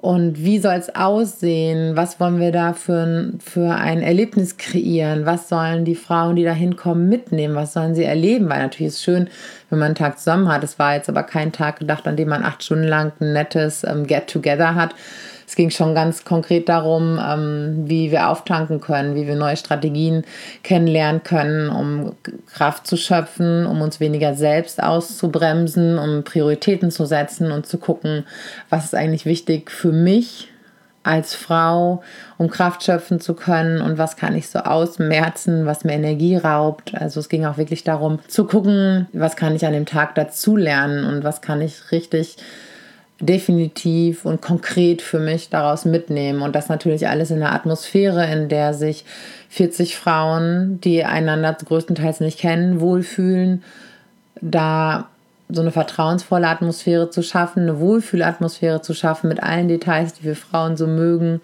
Und 0.00 0.42
wie 0.42 0.58
soll 0.58 0.76
es 0.76 0.94
aussehen? 0.96 1.94
Was 1.94 2.18
wollen 2.20 2.40
wir 2.40 2.52
da 2.52 2.72
für, 2.72 3.34
für 3.38 3.74
ein 3.74 4.00
Erlebnis 4.00 4.56
kreieren? 4.56 5.26
Was 5.26 5.50
sollen 5.50 5.84
die 5.84 5.94
Frauen, 5.94 6.36
die 6.36 6.42
da 6.42 6.52
hinkommen, 6.52 7.10
mitnehmen? 7.10 7.54
Was 7.54 7.74
sollen 7.74 7.94
sie 7.94 8.04
erleben? 8.04 8.48
Weil 8.48 8.62
natürlich 8.62 8.94
ist 8.94 8.94
es 8.94 9.02
schön, 9.02 9.28
wenn 9.68 9.78
man 9.78 9.86
einen 9.88 9.94
Tag 9.96 10.18
zusammen 10.18 10.48
hat. 10.48 10.64
Es 10.64 10.78
war 10.78 10.94
jetzt 10.94 11.10
aber 11.10 11.22
kein 11.22 11.52
Tag 11.52 11.80
gedacht, 11.80 12.08
an 12.08 12.16
dem 12.16 12.30
man 12.30 12.44
acht 12.44 12.62
Stunden 12.62 12.88
lang 12.88 13.12
ein 13.20 13.34
nettes 13.34 13.84
ähm, 13.84 14.06
Get-Together 14.06 14.74
hat, 14.74 14.94
es 15.50 15.56
ging 15.56 15.70
schon 15.70 15.96
ganz 15.96 16.24
konkret 16.24 16.68
darum, 16.68 17.18
ähm, 17.20 17.82
wie 17.86 18.12
wir 18.12 18.28
auftanken 18.28 18.80
können, 18.80 19.16
wie 19.16 19.26
wir 19.26 19.34
neue 19.34 19.56
Strategien 19.56 20.22
kennenlernen 20.62 21.24
können, 21.24 21.70
um 21.70 22.12
Kraft 22.46 22.86
zu 22.86 22.96
schöpfen, 22.96 23.66
um 23.66 23.82
uns 23.82 23.98
weniger 23.98 24.34
selbst 24.34 24.80
auszubremsen, 24.80 25.98
um 25.98 26.22
Prioritäten 26.22 26.92
zu 26.92 27.04
setzen 27.04 27.50
und 27.50 27.66
zu 27.66 27.78
gucken, 27.78 28.26
was 28.68 28.84
ist 28.84 28.94
eigentlich 28.94 29.26
wichtig 29.26 29.72
für 29.72 29.90
mich 29.90 30.52
als 31.02 31.34
Frau, 31.34 32.04
um 32.38 32.48
Kraft 32.48 32.84
schöpfen 32.84 33.18
zu 33.18 33.34
können 33.34 33.80
und 33.80 33.98
was 33.98 34.16
kann 34.16 34.36
ich 34.36 34.48
so 34.48 34.60
ausmerzen, 34.60 35.66
was 35.66 35.82
mir 35.82 35.94
Energie 35.94 36.36
raubt. 36.36 36.94
Also 36.94 37.18
es 37.18 37.28
ging 37.28 37.44
auch 37.44 37.58
wirklich 37.58 37.82
darum 37.82 38.20
zu 38.28 38.44
gucken, 38.44 39.08
was 39.12 39.34
kann 39.34 39.56
ich 39.56 39.66
an 39.66 39.72
dem 39.72 39.86
Tag 39.86 40.14
dazulernen 40.14 41.04
und 41.04 41.24
was 41.24 41.40
kann 41.40 41.60
ich 41.60 41.90
richtig 41.90 42.36
definitiv 43.20 44.24
und 44.24 44.40
konkret 44.40 45.02
für 45.02 45.18
mich 45.18 45.50
daraus 45.50 45.84
mitnehmen. 45.84 46.42
Und 46.42 46.56
das 46.56 46.68
natürlich 46.68 47.06
alles 47.06 47.30
in 47.30 47.40
der 47.40 47.52
Atmosphäre, 47.52 48.26
in 48.32 48.48
der 48.48 48.74
sich 48.74 49.04
40 49.50 49.96
Frauen, 49.96 50.80
die 50.80 51.04
einander 51.04 51.52
größtenteils 51.52 52.20
nicht 52.20 52.38
kennen, 52.38 52.80
wohlfühlen, 52.80 53.62
da 54.40 55.08
so 55.50 55.60
eine 55.60 55.72
vertrauensvolle 55.72 56.48
Atmosphäre 56.48 57.10
zu 57.10 57.22
schaffen, 57.22 57.64
eine 57.64 57.78
Wohlfühlatmosphäre 57.78 58.80
zu 58.80 58.94
schaffen 58.94 59.28
mit 59.28 59.42
allen 59.42 59.68
Details, 59.68 60.14
die 60.14 60.24
wir 60.24 60.36
Frauen 60.36 60.76
so 60.76 60.86
mögen, 60.86 61.40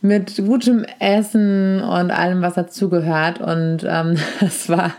mit 0.00 0.36
gutem 0.36 0.84
Essen 0.98 1.82
und 1.82 2.10
allem, 2.10 2.42
was 2.42 2.54
dazugehört. 2.54 3.40
Und 3.40 3.84
ähm, 3.86 4.16
es 4.40 4.68
war 4.68 4.92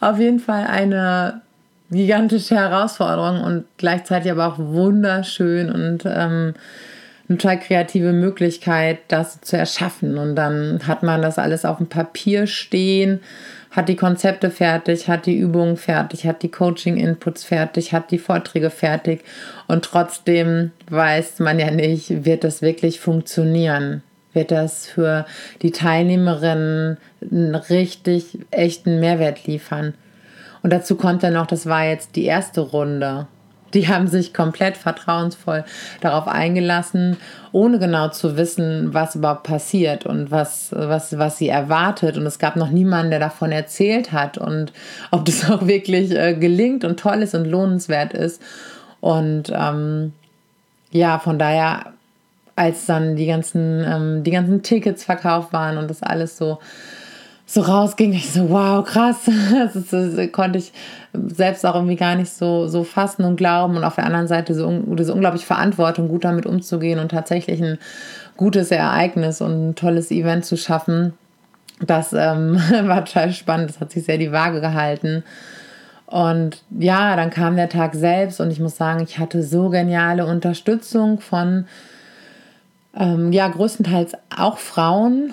auf 0.00 0.18
jeden 0.18 0.40
Fall 0.40 0.66
eine 0.66 1.42
gigantische 1.90 2.56
Herausforderung 2.56 3.42
und 3.42 3.64
gleichzeitig 3.76 4.30
aber 4.30 4.46
auch 4.46 4.58
wunderschön 4.58 5.70
und 5.70 6.04
ähm, 6.06 6.54
eine 7.28 7.38
total 7.38 7.58
kreative 7.58 8.12
Möglichkeit, 8.12 8.98
das 9.08 9.40
zu 9.40 9.56
erschaffen. 9.56 10.18
Und 10.18 10.36
dann 10.36 10.80
hat 10.86 11.02
man 11.02 11.22
das 11.22 11.38
alles 11.38 11.64
auf 11.64 11.78
dem 11.78 11.88
Papier 11.88 12.46
stehen, 12.46 13.20
hat 13.70 13.88
die 13.88 13.96
Konzepte 13.96 14.50
fertig, 14.50 15.08
hat 15.08 15.26
die 15.26 15.36
Übungen 15.36 15.76
fertig, 15.76 16.26
hat 16.26 16.42
die 16.42 16.50
Coaching-Inputs 16.50 17.44
fertig, 17.44 17.92
hat 17.92 18.10
die 18.10 18.18
Vorträge 18.18 18.70
fertig. 18.70 19.24
Und 19.66 19.84
trotzdem 19.84 20.70
weiß 20.88 21.40
man 21.40 21.58
ja 21.58 21.70
nicht, 21.70 22.24
wird 22.24 22.44
das 22.44 22.62
wirklich 22.62 23.00
funktionieren? 23.00 24.02
Wird 24.32 24.50
das 24.50 24.86
für 24.86 25.26
die 25.62 25.72
Teilnehmerinnen 25.72 26.98
einen 27.22 27.54
richtig 27.54 28.38
echten 28.50 29.00
Mehrwert 29.00 29.46
liefern? 29.46 29.94
Und 30.66 30.72
dazu 30.72 30.96
kommt 30.96 31.22
dann 31.22 31.34
noch, 31.34 31.46
das 31.46 31.66
war 31.66 31.84
jetzt 31.84 32.16
die 32.16 32.24
erste 32.24 32.60
Runde. 32.60 33.28
Die 33.72 33.86
haben 33.86 34.08
sich 34.08 34.34
komplett 34.34 34.76
vertrauensvoll 34.76 35.64
darauf 36.00 36.26
eingelassen, 36.26 37.18
ohne 37.52 37.78
genau 37.78 38.08
zu 38.08 38.36
wissen, 38.36 38.92
was 38.92 39.14
überhaupt 39.14 39.44
passiert 39.44 40.06
und 40.06 40.32
was, 40.32 40.70
was, 40.72 41.16
was 41.18 41.38
sie 41.38 41.48
erwartet. 41.48 42.16
Und 42.16 42.26
es 42.26 42.40
gab 42.40 42.56
noch 42.56 42.70
niemanden, 42.70 43.12
der 43.12 43.20
davon 43.20 43.52
erzählt 43.52 44.10
hat 44.10 44.38
und 44.38 44.72
ob 45.12 45.24
das 45.24 45.48
auch 45.48 45.68
wirklich 45.68 46.10
äh, 46.10 46.34
gelingt 46.34 46.82
und 46.82 46.98
toll 46.98 47.22
ist 47.22 47.36
und 47.36 47.44
lohnenswert 47.44 48.12
ist. 48.12 48.42
Und 49.00 49.52
ähm, 49.54 50.14
ja, 50.90 51.20
von 51.20 51.38
daher, 51.38 51.92
als 52.56 52.86
dann 52.86 53.14
die 53.14 53.26
ganzen, 53.26 53.84
ähm, 53.86 54.24
die 54.24 54.32
ganzen 54.32 54.64
Tickets 54.64 55.04
verkauft 55.04 55.52
waren 55.52 55.78
und 55.78 55.88
das 55.88 56.02
alles 56.02 56.36
so 56.36 56.58
so 57.48 57.60
rausging, 57.60 58.12
ich 58.12 58.32
so, 58.32 58.50
wow, 58.50 58.84
krass. 58.84 59.16
Das, 59.72 59.90
das, 59.90 60.32
konnte 60.32 60.58
ich 60.58 60.72
selbst 61.12 61.64
auch 61.64 61.76
irgendwie 61.76 61.96
gar 61.96 62.16
nicht 62.16 62.30
so, 62.30 62.66
so 62.66 62.82
fassen 62.82 63.24
und 63.24 63.36
glauben. 63.36 63.76
Und 63.76 63.84
auf 63.84 63.94
der 63.94 64.04
anderen 64.04 64.26
Seite 64.26 64.54
so, 64.54 64.82
diese 64.94 65.14
unglaubliche 65.14 65.46
Verantwortung, 65.46 66.08
gut 66.08 66.24
damit 66.24 66.44
umzugehen 66.44 66.98
und 66.98 67.10
tatsächlich 67.10 67.62
ein 67.62 67.78
gutes 68.36 68.70
Ereignis 68.70 69.40
und 69.40 69.68
ein 69.68 69.74
tolles 69.76 70.10
Event 70.10 70.44
zu 70.44 70.56
schaffen. 70.56 71.14
Das 71.80 72.12
ähm, 72.12 72.60
war 72.82 73.04
total 73.04 73.32
spannend. 73.32 73.70
Das 73.70 73.80
hat 73.80 73.92
sich 73.92 74.04
sehr 74.04 74.18
die 74.18 74.32
Waage 74.32 74.60
gehalten. 74.60 75.22
Und 76.06 76.62
ja, 76.70 77.14
dann 77.16 77.30
kam 77.30 77.56
der 77.56 77.68
Tag 77.68 77.94
selbst 77.94 78.40
und 78.40 78.50
ich 78.50 78.60
muss 78.60 78.76
sagen, 78.76 79.02
ich 79.02 79.18
hatte 79.18 79.42
so 79.42 79.70
geniale 79.70 80.26
Unterstützung 80.26 81.20
von, 81.20 81.66
ähm, 82.96 83.32
ja, 83.32 83.48
größtenteils 83.48 84.12
auch 84.36 84.58
Frauen 84.58 85.32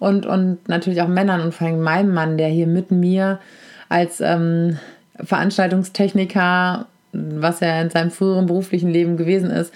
und, 0.00 0.26
und 0.26 0.66
natürlich 0.68 1.02
auch 1.02 1.08
Männern 1.08 1.42
und 1.42 1.54
vor 1.54 1.68
allem 1.68 1.82
meinem 1.82 2.12
Mann, 2.12 2.38
der 2.38 2.48
hier 2.48 2.66
mit 2.66 2.90
mir 2.90 3.38
als 3.88 4.20
ähm, 4.20 4.78
Veranstaltungstechniker, 5.22 6.86
was 7.12 7.60
er 7.60 7.82
in 7.82 7.90
seinem 7.90 8.10
früheren 8.10 8.46
beruflichen 8.46 8.90
Leben 8.90 9.16
gewesen 9.16 9.50
ist, 9.50 9.72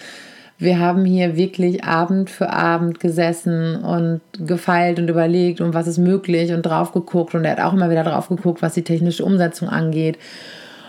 wir 0.56 0.78
haben 0.78 1.04
hier 1.04 1.36
wirklich 1.36 1.84
Abend 1.84 2.30
für 2.30 2.50
Abend 2.50 3.00
gesessen 3.00 3.76
und 3.76 4.20
gefeilt 4.38 4.98
und 4.98 5.10
überlegt, 5.10 5.60
um 5.60 5.74
was 5.74 5.86
ist 5.86 5.98
möglich 5.98 6.52
und 6.52 6.62
drauf 6.62 6.92
geguckt. 6.92 7.34
Und 7.34 7.44
er 7.44 7.52
hat 7.52 7.60
auch 7.60 7.74
immer 7.74 7.90
wieder 7.90 8.04
drauf 8.04 8.28
geguckt, 8.28 8.62
was 8.62 8.72
die 8.72 8.84
technische 8.84 9.24
Umsetzung 9.24 9.68
angeht. 9.68 10.16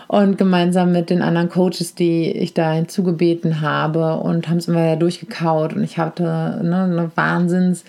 Und 0.08 0.38
gemeinsam 0.38 0.92
mit 0.92 1.10
den 1.10 1.20
anderen 1.20 1.48
Coaches, 1.48 1.96
die 1.96 2.30
ich 2.30 2.54
da 2.54 2.72
hinzugebeten 2.72 3.60
habe 3.60 4.18
und 4.18 4.48
haben 4.48 4.58
es 4.58 4.68
immer 4.68 4.82
wieder 4.84 4.96
durchgekaut. 4.96 5.74
Und 5.74 5.82
ich 5.82 5.98
hatte 5.98 6.22
ne, 6.62 6.84
eine 6.84 7.10
Wahnsinns- 7.16 7.84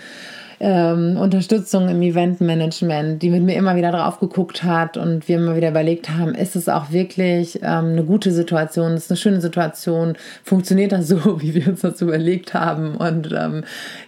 ähm, 0.59 1.17
Unterstützung 1.17 1.87
im 1.87 2.01
Eventmanagement, 2.01 3.21
die 3.21 3.29
mit 3.29 3.43
mir 3.43 3.55
immer 3.55 3.75
wieder 3.75 3.91
drauf 3.91 4.19
geguckt 4.19 4.63
hat 4.63 4.97
und 4.97 5.27
wir 5.27 5.37
immer 5.37 5.55
wieder 5.55 5.69
überlegt 5.69 6.09
haben, 6.09 6.33
ist 6.33 6.55
es 6.55 6.67
auch 6.67 6.91
wirklich 6.91 7.59
ähm, 7.61 7.91
eine 7.91 8.03
gute 8.03 8.31
Situation, 8.31 8.93
ist 8.93 9.11
eine 9.11 9.17
schöne 9.17 9.39
Situation, 9.39 10.17
funktioniert 10.43 10.91
das 10.91 11.09
so, 11.09 11.41
wie 11.41 11.53
wir 11.53 11.67
uns 11.67 11.81
das 11.81 12.01
überlegt 12.01 12.53
haben? 12.53 12.95
Und 12.95 13.31
ähm, 13.37 13.63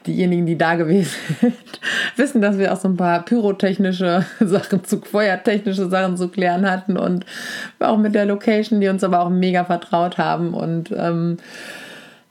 diejenigen, 0.07 0.47
die 0.47 0.57
da 0.57 0.75
gewesen 0.75 1.11
sind, 1.39 1.53
wissen, 2.15 2.41
dass 2.41 2.57
wir 2.57 2.73
auch 2.73 2.79
so 2.79 2.87
ein 2.87 2.97
paar 2.97 3.23
pyrotechnische 3.23 4.25
Sachen 4.39 4.83
zu, 4.83 5.01
feuertechnische 5.01 5.87
Sachen 5.89 6.17
zu 6.17 6.29
klären 6.29 6.69
hatten 6.69 6.97
und 6.97 7.25
auch 7.79 7.97
mit 7.97 8.15
der 8.15 8.25
Location, 8.25 8.81
die 8.81 8.87
uns 8.87 9.03
aber 9.03 9.21
auch 9.21 9.29
mega 9.29 9.65
vertraut 9.65 10.17
haben 10.17 10.53
und 10.55 10.91
ähm, 10.97 11.37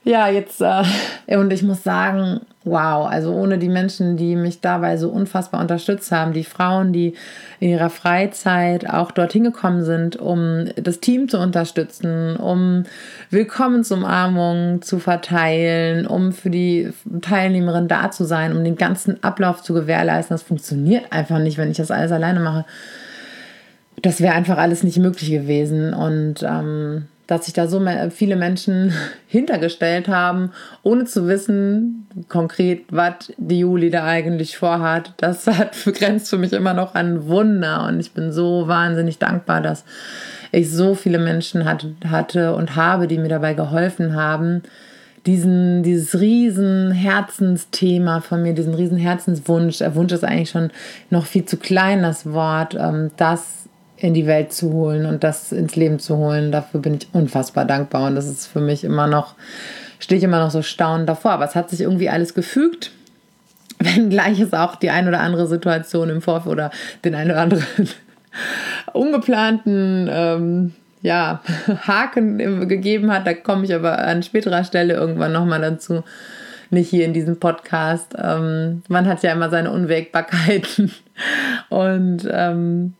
ja, 0.09 0.27
jetzt, 0.27 0.59
äh, 0.59 1.37
und 1.37 1.53
ich 1.53 1.61
muss 1.61 1.83
sagen, 1.83 2.41
wow, 2.63 3.07
also 3.07 3.31
ohne 3.31 3.59
die 3.59 3.69
Menschen, 3.69 4.17
die 4.17 4.35
mich 4.35 4.59
dabei 4.59 4.97
so 4.97 5.09
unfassbar 5.09 5.61
unterstützt 5.61 6.11
haben, 6.11 6.33
die 6.33 6.43
Frauen, 6.43 6.91
die 6.91 7.13
in 7.59 7.69
ihrer 7.69 7.91
Freizeit 7.91 8.89
auch 8.89 9.11
dorthin 9.11 9.43
gekommen 9.43 9.83
sind, 9.83 10.15
um 10.15 10.65
das 10.75 10.99
Team 10.99 11.29
zu 11.29 11.37
unterstützen, 11.37 12.37
um 12.37 12.85
Willkommensumarmungen 13.29 14.81
zu 14.81 14.97
verteilen, 14.97 16.07
um 16.07 16.33
für 16.33 16.49
die 16.49 16.91
Teilnehmerin 17.21 17.87
da 17.87 18.09
zu 18.09 18.23
sein, 18.23 18.57
um 18.57 18.63
den 18.63 18.77
ganzen 18.77 19.23
Ablauf 19.23 19.61
zu 19.61 19.75
gewährleisten. 19.75 20.33
Das 20.33 20.43
funktioniert 20.43 21.11
einfach 21.11 21.37
nicht, 21.37 21.59
wenn 21.59 21.69
ich 21.69 21.77
das 21.77 21.91
alles 21.91 22.11
alleine 22.11 22.39
mache. 22.39 22.65
Das 24.01 24.21
wäre 24.21 24.33
einfach 24.33 24.57
alles 24.57 24.81
nicht 24.81 24.97
möglich 24.97 25.29
gewesen. 25.29 25.93
Und 25.93 26.41
ähm, 26.41 27.05
dass 27.29 27.45
sich 27.45 27.53
da 27.53 27.67
so 27.67 27.79
viele 28.09 28.35
Menschen 28.35 28.91
hintergestellt 29.27 30.07
haben, 30.07 30.51
ohne 30.81 31.05
zu 31.05 31.27
wissen 31.27 32.07
konkret, 32.27 32.85
was 32.89 33.31
die 33.37 33.59
Juli 33.59 33.91
da 33.91 34.03
eigentlich 34.03 34.57
vorhat. 34.57 35.13
Das 35.17 35.45
hat 35.45 35.75
grenzt 35.93 36.31
für 36.31 36.39
mich 36.39 36.53
immer 36.53 36.73
noch 36.73 36.95
an 36.95 37.27
Wunder 37.27 37.85
und 37.87 37.99
ich 37.99 38.13
bin 38.13 38.31
so 38.31 38.67
wahnsinnig 38.67 39.19
dankbar, 39.19 39.61
dass 39.61 39.85
ich 40.51 40.71
so 40.71 40.95
viele 40.95 41.19
Menschen 41.19 41.65
hatte 41.65 42.55
und 42.55 42.75
habe, 42.75 43.07
die 43.07 43.19
mir 43.19 43.29
dabei 43.29 43.53
geholfen 43.53 44.15
haben, 44.15 44.63
diesen, 45.27 45.83
dieses 45.83 46.19
riesen 46.19 46.91
Herzensthema 46.91 48.21
von 48.21 48.41
mir, 48.41 48.53
diesen 48.53 48.73
riesen 48.73 48.97
Herzenswunsch, 48.97 49.77
der 49.77 49.93
Wunsch 49.93 50.13
ist 50.13 50.23
eigentlich 50.23 50.49
schon 50.49 50.71
noch 51.11 51.27
viel 51.27 51.45
zu 51.45 51.57
klein, 51.57 52.01
das 52.01 52.31
Wort, 52.33 52.73
ähm, 52.73 53.11
das 53.17 53.68
in 54.01 54.13
die 54.13 54.27
Welt 54.27 54.53
zu 54.53 54.71
holen 54.71 55.05
und 55.05 55.23
das 55.23 55.51
ins 55.51 55.75
Leben 55.75 55.99
zu 55.99 56.17
holen. 56.17 56.51
Dafür 56.51 56.79
bin 56.79 56.95
ich 56.95 57.07
unfassbar 57.13 57.65
dankbar 57.65 58.07
und 58.07 58.15
das 58.15 58.27
ist 58.27 58.47
für 58.47 58.61
mich 58.61 58.83
immer 58.83 59.07
noch, 59.07 59.35
stehe 59.99 60.17
ich 60.17 60.23
immer 60.23 60.39
noch 60.39 60.51
so 60.51 60.61
staunend 60.61 61.09
davor. 61.09 61.31
Aber 61.31 61.45
es 61.45 61.55
hat 61.55 61.69
sich 61.69 61.81
irgendwie 61.81 62.09
alles 62.09 62.33
gefügt. 62.33 62.91
Wenngleich 63.79 64.39
es 64.39 64.53
auch 64.53 64.75
die 64.75 64.89
ein 64.89 65.07
oder 65.07 65.19
andere 65.19 65.47
Situation 65.47 66.09
im 66.09 66.21
Vorfeld 66.21 66.51
oder 66.51 66.71
den 67.03 67.15
ein 67.15 67.29
oder 67.29 67.41
anderen 67.41 67.65
ungeplanten 68.93 70.09
ähm, 70.11 70.73
ja, 71.01 71.41
Haken 71.87 72.67
gegeben 72.67 73.11
hat. 73.11 73.27
Da 73.27 73.33
komme 73.33 73.65
ich 73.65 73.73
aber 73.73 73.99
an 73.99 74.23
späterer 74.23 74.63
Stelle 74.63 74.93
irgendwann 74.93 75.33
nochmal 75.33 75.61
dazu. 75.61 76.03
Nicht 76.71 76.89
hier 76.89 77.05
in 77.05 77.13
diesem 77.13 77.39
Podcast. 77.39 78.13
Ähm, 78.17 78.83
man 78.87 79.07
hat 79.07 79.23
ja 79.23 79.33
immer 79.33 79.49
seine 79.49 79.71
Unwägbarkeiten. 79.71 80.91
Und 81.69 82.27
ähm, 82.31 82.93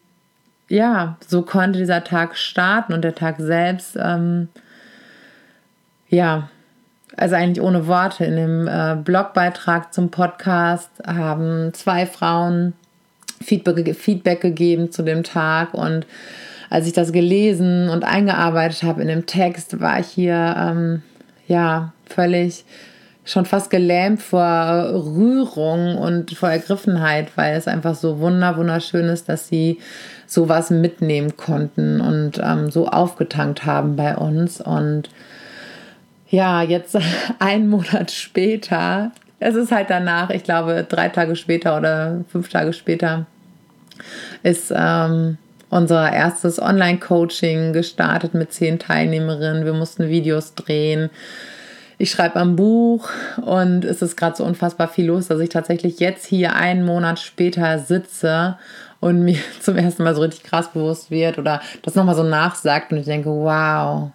ja, 0.69 1.17
so 1.27 1.41
konnte 1.41 1.79
dieser 1.79 2.03
Tag 2.03 2.37
starten 2.37 2.93
und 2.93 3.03
der 3.03 3.15
Tag 3.15 3.35
selbst, 3.39 3.97
ähm, 3.99 4.47
ja, 6.07 6.49
also 7.17 7.35
eigentlich 7.35 7.61
ohne 7.61 7.87
Worte. 7.87 8.23
In 8.23 8.35
dem 8.35 8.67
äh, 8.67 8.95
Blogbeitrag 9.03 9.93
zum 9.93 10.09
Podcast 10.11 10.89
haben 11.05 11.73
zwei 11.73 12.05
Frauen 12.05 12.73
Feedback, 13.41 13.95
Feedback 13.95 14.41
gegeben 14.41 14.91
zu 14.91 15.01
dem 15.03 15.23
Tag 15.23 15.73
und 15.73 16.05
als 16.69 16.85
ich 16.85 16.93
das 16.93 17.11
gelesen 17.11 17.89
und 17.89 18.03
eingearbeitet 18.03 18.83
habe 18.83 19.01
in 19.01 19.07
dem 19.07 19.25
Text, 19.25 19.79
war 19.79 19.99
ich 19.99 20.07
hier 20.07 20.55
ähm, 20.57 21.01
ja 21.47 21.93
völlig 22.05 22.63
schon 23.29 23.45
fast 23.45 23.69
gelähmt 23.69 24.21
vor 24.21 24.89
Rührung 24.91 25.97
und 25.97 26.31
vor 26.31 26.49
Ergriffenheit, 26.49 27.27
weil 27.35 27.55
es 27.55 27.67
einfach 27.67 27.93
so 27.93 28.19
wunder 28.19 28.57
wunderschön 28.57 29.05
ist, 29.05 29.29
dass 29.29 29.47
sie 29.47 29.79
sowas 30.25 30.71
mitnehmen 30.71 31.37
konnten 31.37 32.01
und 32.01 32.41
ähm, 32.43 32.71
so 32.71 32.87
aufgetankt 32.87 33.65
haben 33.65 33.95
bei 33.95 34.17
uns. 34.17 34.61
Und 34.61 35.09
ja, 36.29 36.63
jetzt 36.63 36.97
einen 37.39 37.69
Monat 37.69 38.11
später, 38.11 39.11
es 39.39 39.55
ist 39.55 39.71
halt 39.71 39.89
danach, 39.89 40.31
ich 40.31 40.43
glaube 40.43 40.85
drei 40.87 41.09
Tage 41.09 41.35
später 41.35 41.77
oder 41.77 42.25
fünf 42.29 42.49
Tage 42.49 42.73
später, 42.73 43.27
ist 44.41 44.73
ähm, 44.75 45.37
unser 45.69 46.11
erstes 46.11 46.59
Online-Coaching 46.59 47.73
gestartet 47.73 48.33
mit 48.33 48.51
zehn 48.53 48.79
Teilnehmerinnen. 48.79 49.65
Wir 49.65 49.73
mussten 49.73 50.09
Videos 50.09 50.55
drehen. 50.55 51.11
Ich 52.01 52.11
schreibe 52.11 52.37
am 52.37 52.55
Buch 52.55 53.09
und 53.45 53.83
es 53.83 54.01
ist 54.01 54.15
gerade 54.15 54.37
so 54.37 54.45
unfassbar 54.45 54.87
viel 54.87 55.07
los, 55.07 55.27
dass 55.27 55.41
ich 55.41 55.49
tatsächlich 55.49 55.99
jetzt 55.99 56.25
hier 56.25 56.55
einen 56.55 56.85
Monat 56.85 57.19
später 57.19 57.77
sitze 57.77 58.57
und 59.01 59.19
mir 59.25 59.37
zum 59.59 59.75
ersten 59.75 60.03
Mal 60.03 60.15
so 60.15 60.21
richtig 60.21 60.43
krass 60.43 60.71
bewusst 60.71 61.11
wird 61.11 61.37
oder 61.37 61.61
das 61.81 61.95
nochmal 61.95 62.15
so 62.15 62.23
nachsagt 62.23 62.93
und 62.93 62.99
ich 62.99 63.05
denke, 63.05 63.29
wow, 63.29 64.11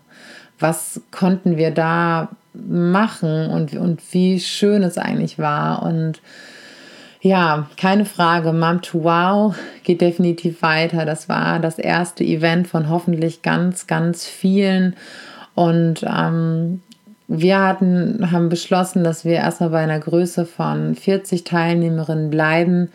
was 0.58 1.02
konnten 1.10 1.58
wir 1.58 1.72
da 1.72 2.30
machen 2.54 3.50
und, 3.50 3.74
und 3.74 4.00
wie 4.12 4.40
schön 4.40 4.82
es 4.82 4.96
eigentlich 4.96 5.38
war 5.38 5.82
und 5.82 6.22
ja, 7.20 7.68
keine 7.78 8.06
Frage. 8.06 8.52
Mom 8.52 8.80
to 8.82 9.02
Wow 9.02 9.56
geht 9.82 10.02
definitiv 10.02 10.60
weiter. 10.60 11.06
Das 11.06 11.28
war 11.28 11.58
das 11.58 11.78
erste 11.78 12.22
Event 12.22 12.68
von 12.68 12.90
hoffentlich 12.90 13.40
ganz, 13.40 13.86
ganz 13.86 14.26
vielen. 14.26 14.94
Und 15.54 16.04
ähm, 16.06 16.82
wir 17.26 17.60
hatten, 17.62 18.30
haben 18.30 18.48
beschlossen, 18.48 19.02
dass 19.04 19.24
wir 19.24 19.34
erstmal 19.34 19.70
bei 19.70 19.80
einer 19.80 19.98
Größe 19.98 20.44
von 20.44 20.94
40 20.94 21.44
Teilnehmerinnen 21.44 22.30
bleiben 22.30 22.90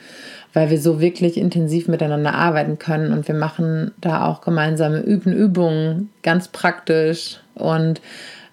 weil 0.54 0.70
wir 0.70 0.80
so 0.80 1.00
wirklich 1.00 1.38
intensiv 1.38 1.88
miteinander 1.88 2.34
arbeiten 2.34 2.80
können. 2.80 3.14
Und 3.14 3.28
wir 3.28 3.36
machen 3.36 3.92
da 4.02 4.26
auch 4.26 4.42
gemeinsame 4.42 5.00
Üben, 5.00 5.34
Übungen 5.34 6.10
ganz 6.24 6.48
praktisch. 6.48 7.40
Und 7.56 8.02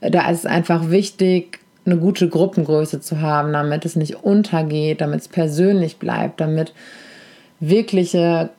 da 0.01 0.29
ist 0.31 0.41
es 0.41 0.47
einfach 0.47 0.91
wichtig, 0.91 1.61
eine 1.87 1.97
gute 1.97 2.29
Gruppengröße 2.29 3.01
zu 3.01 3.21
haben, 3.21 3.53
damit 3.53 3.85
es 3.85 3.97
nicht 3.97 4.17
untergeht, 4.17 5.01
damit 5.01 5.21
es 5.21 5.29
persönlich 5.29 5.99
bleibt, 5.99 6.41
damit 6.41 6.75
wirkliche 7.61 8.51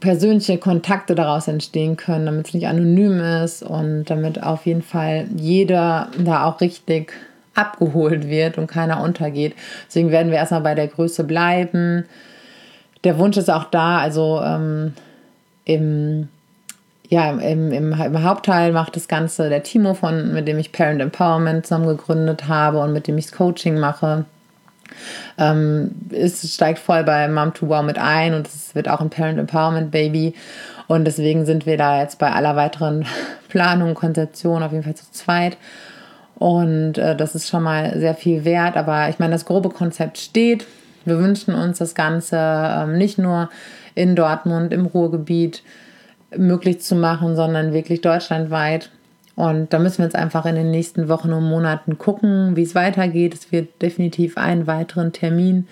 persönliche 0.00 0.58
Kontakte 0.58 1.14
daraus 1.14 1.48
entstehen 1.48 1.96
können, 1.96 2.26
damit 2.26 2.48
es 2.48 2.54
nicht 2.54 2.66
anonym 2.66 3.20
ist 3.20 3.62
und 3.62 4.04
damit 4.06 4.42
auf 4.42 4.66
jeden 4.66 4.82
Fall 4.82 5.26
jeder 5.36 6.08
da 6.18 6.44
auch 6.44 6.60
richtig 6.60 7.12
abgeholt 7.54 8.28
wird 8.28 8.58
und 8.58 8.66
keiner 8.66 9.02
untergeht. 9.02 9.54
Deswegen 9.86 10.10
werden 10.10 10.30
wir 10.30 10.38
erstmal 10.38 10.62
bei 10.62 10.74
der 10.74 10.88
Größe 10.88 11.24
bleiben 11.24 12.04
der 13.04 13.18
Wunsch 13.18 13.36
ist 13.36 13.50
auch 13.50 13.64
da, 13.64 13.98
also 13.98 14.40
ähm, 14.42 14.94
im, 15.64 16.28
ja, 17.08 17.30
im, 17.30 17.70
im, 17.70 17.92
im, 17.92 18.22
Hauptteil 18.22 18.72
macht 18.72 18.96
das 18.96 19.08
Ganze 19.08 19.48
der 19.48 19.62
Timo, 19.62 19.94
von, 19.94 20.32
mit 20.32 20.48
dem 20.48 20.58
ich 20.58 20.72
Parent 20.72 21.00
Empowerment 21.00 21.66
zusammen 21.66 21.86
gegründet 21.86 22.48
habe 22.48 22.80
und 22.80 22.92
mit 22.92 23.06
dem 23.06 23.18
ich 23.18 23.26
das 23.26 23.36
Coaching 23.36 23.78
mache. 23.78 24.24
Ähm, 25.38 25.92
es 26.10 26.54
steigt 26.54 26.78
voll 26.78 27.04
bei 27.04 27.28
Mom 27.28 27.54
to 27.54 27.68
Wow 27.68 27.82
mit 27.82 27.98
ein 27.98 28.34
und 28.34 28.46
es 28.46 28.74
wird 28.74 28.88
auch 28.88 29.00
ein 29.00 29.10
Parent 29.10 29.38
Empowerment 29.38 29.90
Baby. 29.90 30.34
Und 30.86 31.04
deswegen 31.04 31.46
sind 31.46 31.66
wir 31.66 31.76
da 31.76 32.00
jetzt 32.00 32.18
bei 32.18 32.30
aller 32.30 32.56
weiteren 32.56 33.06
Planung, 33.48 33.94
Konzeption 33.94 34.62
auf 34.62 34.72
jeden 34.72 34.84
Fall 34.84 34.94
zu 34.94 35.10
zweit. 35.12 35.56
Und 36.36 36.98
äh, 36.98 37.16
das 37.16 37.34
ist 37.34 37.48
schon 37.48 37.62
mal 37.62 37.98
sehr 37.98 38.14
viel 38.14 38.44
wert. 38.44 38.76
Aber 38.76 39.08
ich 39.08 39.18
meine, 39.18 39.32
das 39.32 39.44
grobe 39.44 39.70
Konzept 39.70 40.18
steht. 40.18 40.66
Wir 41.04 41.18
wünschen 41.18 41.54
uns 41.54 41.78
das 41.78 41.94
Ganze 41.94 42.36
ähm, 42.38 42.98
nicht 42.98 43.18
nur 43.18 43.50
in 43.94 44.16
Dortmund, 44.16 44.72
im 44.72 44.86
Ruhrgebiet 44.86 45.62
möglich 46.36 46.80
zu 46.80 46.96
machen, 46.96 47.36
sondern 47.36 47.72
wirklich 47.72 48.00
deutschlandweit. 48.00 48.90
Und 49.36 49.72
da 49.72 49.78
müssen 49.78 49.98
wir 49.98 50.04
jetzt 50.04 50.16
einfach 50.16 50.46
in 50.46 50.54
den 50.54 50.70
nächsten 50.70 51.08
Wochen 51.08 51.32
und 51.32 51.44
Monaten 51.44 51.98
gucken, 51.98 52.56
wie 52.56 52.62
es 52.62 52.74
weitergeht. 52.74 53.34
Es 53.34 53.50
wird 53.50 53.82
definitiv 53.82 54.36
einen 54.38 54.66
weiteren 54.66 55.12
Termin 55.12 55.66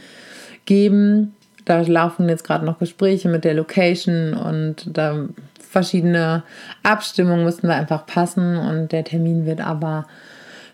geben. 0.65 1.35
Da 1.65 1.81
laufen 1.83 2.29
jetzt 2.29 2.45
gerade 2.45 2.65
noch 2.65 2.81
Gespräche 2.81 3.29
mit 3.29 3.45
der 3.45 3.55
Location 3.55 4.35
und 4.35 4.97
da 4.97 5.29
verschiedene 5.61 6.43
Abstimmungen 6.83 7.45
müssen 7.45 7.69
da 7.69 7.75
einfach 7.75 8.05
passen 8.07 8.57
und 8.57 8.93
der 8.93 9.05
Termin 9.05 9.47
wird 9.47 9.61
aber 9.61 10.07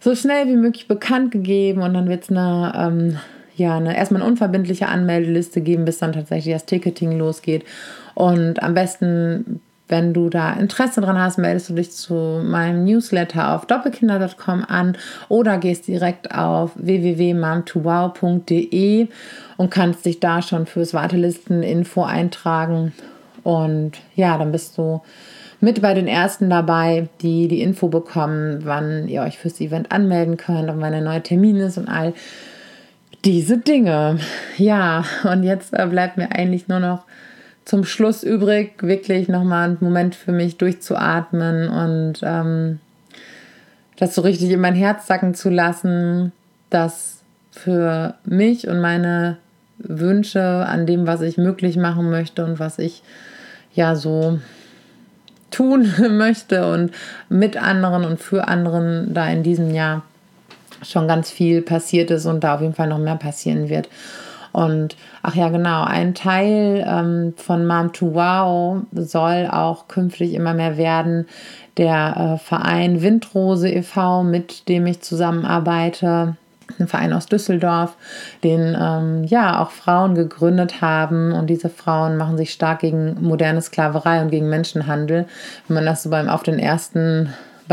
so 0.00 0.14
schnell 0.14 0.46
wie 0.46 0.56
möglich 0.56 0.88
bekannt 0.88 1.30
gegeben 1.30 1.82
und 1.82 1.94
dann 1.94 2.08
wird 2.08 2.24
es 2.24 2.30
eine, 2.30 2.72
ähm, 2.76 3.18
ja, 3.56 3.76
eine, 3.76 3.96
erstmal 3.96 4.22
eine 4.22 4.30
unverbindliche 4.30 4.88
Anmeldeliste 4.88 5.60
geben, 5.60 5.84
bis 5.84 5.98
dann 5.98 6.12
tatsächlich 6.12 6.54
das 6.54 6.66
Ticketing 6.66 7.18
losgeht. 7.18 7.64
Und 8.14 8.62
am 8.62 8.74
besten, 8.74 9.60
wenn 9.88 10.12
du 10.12 10.28
da 10.28 10.52
Interesse 10.52 11.00
dran 11.00 11.18
hast, 11.18 11.38
meldest 11.38 11.70
du 11.70 11.74
dich 11.74 11.92
zu 11.92 12.42
meinem 12.44 12.84
Newsletter 12.84 13.54
auf 13.54 13.64
doppelkinder.com 13.66 14.64
an 14.68 14.98
oder 15.28 15.56
gehst 15.58 15.86
direkt 15.88 16.32
auf 16.34 16.72
www.mom2wow.de 16.76 19.08
und 19.56 19.70
kannst 19.70 20.04
dich 20.04 20.20
da 20.20 20.42
schon 20.42 20.66
fürs 20.66 20.92
Wartelisten-Info 20.94 22.04
eintragen. 22.04 22.92
Und 23.42 23.92
ja, 24.14 24.36
dann 24.36 24.52
bist 24.52 24.78
du 24.78 25.00
mit 25.60 25.82
bei 25.82 25.94
den 25.94 26.06
ersten 26.06 26.50
dabei, 26.50 27.08
die 27.20 27.48
die 27.48 27.62
Info 27.62 27.88
bekommen, 27.88 28.60
wann 28.64 29.08
ihr 29.08 29.22
euch 29.22 29.38
fürs 29.38 29.60
Event 29.60 29.90
anmelden 29.90 30.36
könnt 30.36 30.70
und 30.70 30.80
wann 30.80 30.92
der 30.92 31.00
neue 31.00 31.22
Termin 31.22 31.56
ist 31.56 31.78
und 31.78 31.88
all 31.88 32.12
diese 33.24 33.58
Dinge. 33.58 34.18
Ja, 34.56 35.04
und 35.24 35.42
jetzt 35.42 35.72
äh, 35.72 35.86
bleibt 35.86 36.16
mir 36.16 36.30
eigentlich 36.32 36.68
nur 36.68 36.80
noch 36.80 37.04
zum 37.68 37.84
Schluss 37.84 38.22
übrig, 38.22 38.82
wirklich 38.82 39.28
nochmal 39.28 39.68
einen 39.68 39.76
Moment 39.80 40.14
für 40.14 40.32
mich 40.32 40.56
durchzuatmen 40.56 41.68
und 41.68 42.14
ähm, 42.22 42.80
das 43.98 44.14
so 44.14 44.22
richtig 44.22 44.50
in 44.50 44.60
mein 44.60 44.74
Herz 44.74 45.06
sacken 45.06 45.34
zu 45.34 45.50
lassen, 45.50 46.32
dass 46.70 47.18
für 47.50 48.14
mich 48.24 48.68
und 48.68 48.80
meine 48.80 49.36
Wünsche 49.76 50.42
an 50.42 50.86
dem, 50.86 51.06
was 51.06 51.20
ich 51.20 51.36
möglich 51.36 51.76
machen 51.76 52.08
möchte 52.08 52.42
und 52.42 52.58
was 52.58 52.78
ich 52.78 53.02
ja 53.74 53.96
so 53.96 54.38
tun 55.50 55.92
möchte 56.16 56.72
und 56.72 56.92
mit 57.28 57.62
anderen 57.62 58.06
und 58.06 58.18
für 58.18 58.48
anderen 58.48 59.12
da 59.12 59.28
in 59.28 59.42
diesem 59.42 59.74
Jahr 59.74 60.04
schon 60.80 61.06
ganz 61.06 61.30
viel 61.30 61.60
passiert 61.60 62.10
ist 62.10 62.24
und 62.24 62.44
da 62.44 62.54
auf 62.54 62.62
jeden 62.62 62.74
Fall 62.74 62.88
noch 62.88 62.98
mehr 62.98 63.16
passieren 63.16 63.68
wird. 63.68 63.90
Und 64.52 64.96
ach 65.22 65.34
ja, 65.34 65.48
genau, 65.48 65.84
ein 65.84 66.14
Teil 66.14 66.84
ähm, 66.86 67.34
von 67.36 67.66
Mom 67.66 67.92
to 67.92 68.14
Wow 68.14 68.82
soll 68.92 69.48
auch 69.50 69.88
künftig 69.88 70.34
immer 70.34 70.54
mehr 70.54 70.76
werden. 70.76 71.26
Der 71.76 72.34
äh, 72.34 72.38
Verein 72.38 73.02
Windrose 73.02 73.68
e.V., 73.68 74.24
mit 74.24 74.68
dem 74.68 74.86
ich 74.86 75.00
zusammenarbeite, 75.00 76.36
ein 76.78 76.88
Verein 76.88 77.12
aus 77.12 77.26
Düsseldorf, 77.26 77.96
den 78.44 78.76
ähm, 78.78 79.24
ja 79.24 79.62
auch 79.62 79.70
Frauen 79.70 80.14
gegründet 80.14 80.80
haben 80.80 81.32
und 81.32 81.48
diese 81.48 81.68
Frauen 81.68 82.16
machen 82.16 82.36
sich 82.36 82.52
stark 82.52 82.80
gegen 82.80 83.16
moderne 83.22 83.62
Sklaverei 83.62 84.20
und 84.20 84.30
gegen 84.30 84.48
Menschenhandel. 84.48 85.26
Wenn 85.66 85.74
man 85.74 85.86
das 85.86 86.02
so 86.02 86.10
beim 86.10 86.28
auf 86.28 86.42
den 86.42 86.58
ersten 86.58 87.32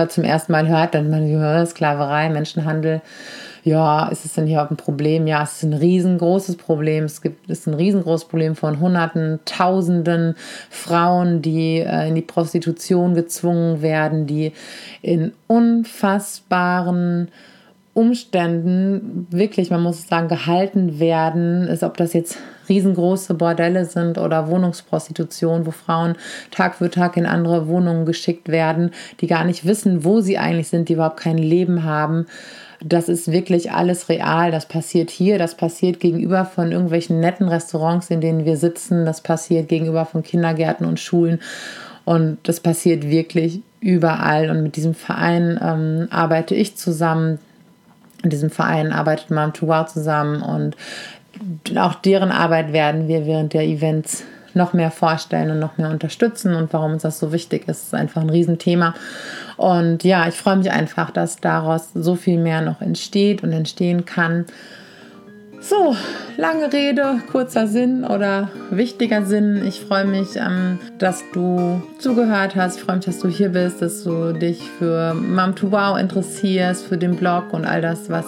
zum 0.09 0.25
ersten 0.25 0.51
Mal 0.51 0.67
hört, 0.67 0.93
dann 0.93 1.09
man 1.09 1.25
hört 1.27 1.69
Sklaverei, 1.69 2.29
Menschenhandel. 2.29 3.01
Ja, 3.65 4.09
ist 4.09 4.25
es 4.25 4.33
denn 4.33 4.45
hier 4.45 4.61
ein 4.61 4.77
Problem? 4.77 5.25
Ja, 5.25 5.41
es 5.41 5.53
ist 5.53 5.63
ein 5.63 5.73
riesengroßes 5.73 6.55
Problem. 6.55 7.05
Es 7.05 7.19
gibt 7.23 7.49
es 7.49 7.61
ist 7.61 7.67
ein 7.67 7.73
riesengroßes 7.73 8.27
Problem 8.27 8.55
von 8.55 8.79
Hunderten, 8.79 9.39
Tausenden 9.45 10.35
Frauen, 10.69 11.41
die 11.41 11.79
äh, 11.79 12.07
in 12.07 12.13
die 12.13 12.21
Prostitution 12.21 13.15
gezwungen 13.15 13.81
werden, 13.81 14.27
die 14.27 14.51
in 15.01 15.33
unfassbaren 15.47 17.29
Umständen 17.95 19.25
wirklich, 19.31 19.71
man 19.71 19.81
muss 19.81 20.07
sagen, 20.07 20.27
gehalten 20.27 20.99
werden, 20.99 21.67
ist, 21.67 21.81
ob 21.81 21.97
das 21.97 22.13
jetzt 22.13 22.37
riesengroße 22.69 23.33
Bordelle 23.33 23.85
sind 23.85 24.19
oder 24.19 24.47
Wohnungsprostitution, 24.47 25.65
wo 25.65 25.71
Frauen 25.71 26.15
Tag 26.51 26.75
für 26.75 26.91
Tag 26.91 27.17
in 27.17 27.25
andere 27.25 27.67
Wohnungen 27.67 28.05
geschickt 28.05 28.49
werden, 28.49 28.91
die 29.21 29.27
gar 29.27 29.43
nicht 29.43 29.65
wissen, 29.65 30.03
wo 30.03 30.21
sie 30.21 30.37
eigentlich 30.37 30.67
sind, 30.67 30.89
die 30.89 30.93
überhaupt 30.93 31.19
kein 31.19 31.39
Leben 31.39 31.83
haben. 31.83 32.27
Das 32.81 33.09
ist 33.09 33.31
wirklich 33.31 33.71
alles 33.71 34.09
real. 34.09 34.51
Das 34.51 34.65
passiert 34.65 35.09
hier, 35.09 35.37
das 35.37 35.55
passiert 35.55 35.99
gegenüber 35.99 36.45
von 36.45 36.71
irgendwelchen 36.71 37.19
netten 37.19 37.47
Restaurants, 37.47 38.09
in 38.09 38.21
denen 38.21 38.45
wir 38.45 38.57
sitzen, 38.57 39.05
das 39.05 39.21
passiert 39.21 39.69
gegenüber 39.69 40.05
von 40.05 40.23
Kindergärten 40.23 40.85
und 40.85 40.99
Schulen. 40.99 41.39
Und 42.03 42.37
das 42.43 42.59
passiert 42.59 43.09
wirklich 43.09 43.61
überall. 43.79 44.49
Und 44.49 44.63
mit 44.63 44.75
diesem 44.75 44.93
Verein 44.93 45.59
ähm, 45.61 46.07
arbeite 46.11 46.55
ich 46.55 46.75
zusammen 46.75 47.39
in 48.25 48.31
diesem 48.31 48.49
Verein 48.49 48.91
arbeitet 48.91 49.29
Mom 49.29 49.53
to 49.53 49.67
Wow 49.67 49.85
zusammen 49.85 50.41
und 50.41 50.75
auch 51.77 51.95
deren 51.95 52.31
Arbeit 52.31 52.73
werden 52.73 53.07
wir 53.07 53.25
während 53.25 53.53
der 53.53 53.63
Events 53.63 54.23
noch 54.55 54.73
mehr 54.73 54.91
vorstellen 54.91 55.51
und 55.51 55.59
noch 55.59 55.77
mehr 55.77 55.89
unterstützen 55.89 56.55
und 56.55 56.71
warum 56.73 56.93
uns 56.93 57.03
das 57.03 57.19
so 57.19 57.31
wichtig 57.31 57.67
ist, 57.67 57.85
ist 57.85 57.93
einfach 57.93 58.21
ein 58.21 58.29
Riesenthema. 58.29 58.93
Und 59.57 60.03
ja, 60.03 60.27
ich 60.27 60.35
freue 60.35 60.57
mich 60.57 60.71
einfach, 60.71 61.11
dass 61.11 61.37
daraus 61.37 61.89
so 61.93 62.15
viel 62.15 62.39
mehr 62.39 62.61
noch 62.61 62.81
entsteht 62.81 63.43
und 63.43 63.51
entstehen 63.51 64.05
kann. 64.05 64.45
So, 65.67 65.95
lange 66.37 66.71
Rede, 66.71 67.21
kurzer 67.31 67.67
Sinn 67.67 68.03
oder 68.03 68.49
wichtiger 68.69 69.25
Sinn. 69.25 69.65
Ich 69.65 69.81
freue 69.81 70.05
mich, 70.05 70.35
ähm, 70.35 70.77
dass 70.99 71.23
du 71.33 71.81
zugehört 71.97 72.55
hast. 72.55 72.77
Ich 72.77 72.83
freue 72.83 72.97
mich, 72.97 73.05
dass 73.05 73.19
du 73.19 73.29
hier 73.29 73.49
bist, 73.49 73.81
dass 73.81 74.03
du 74.03 74.33
dich 74.33 74.61
für 74.77 75.15
Mom 75.15 75.55
to 75.55 75.71
Wow 75.71 75.97
interessierst, 75.97 76.85
für 76.85 76.99
den 76.99 77.15
Blog 77.15 77.51
und 77.51 77.65
all 77.65 77.81
das, 77.81 78.11
was 78.11 78.25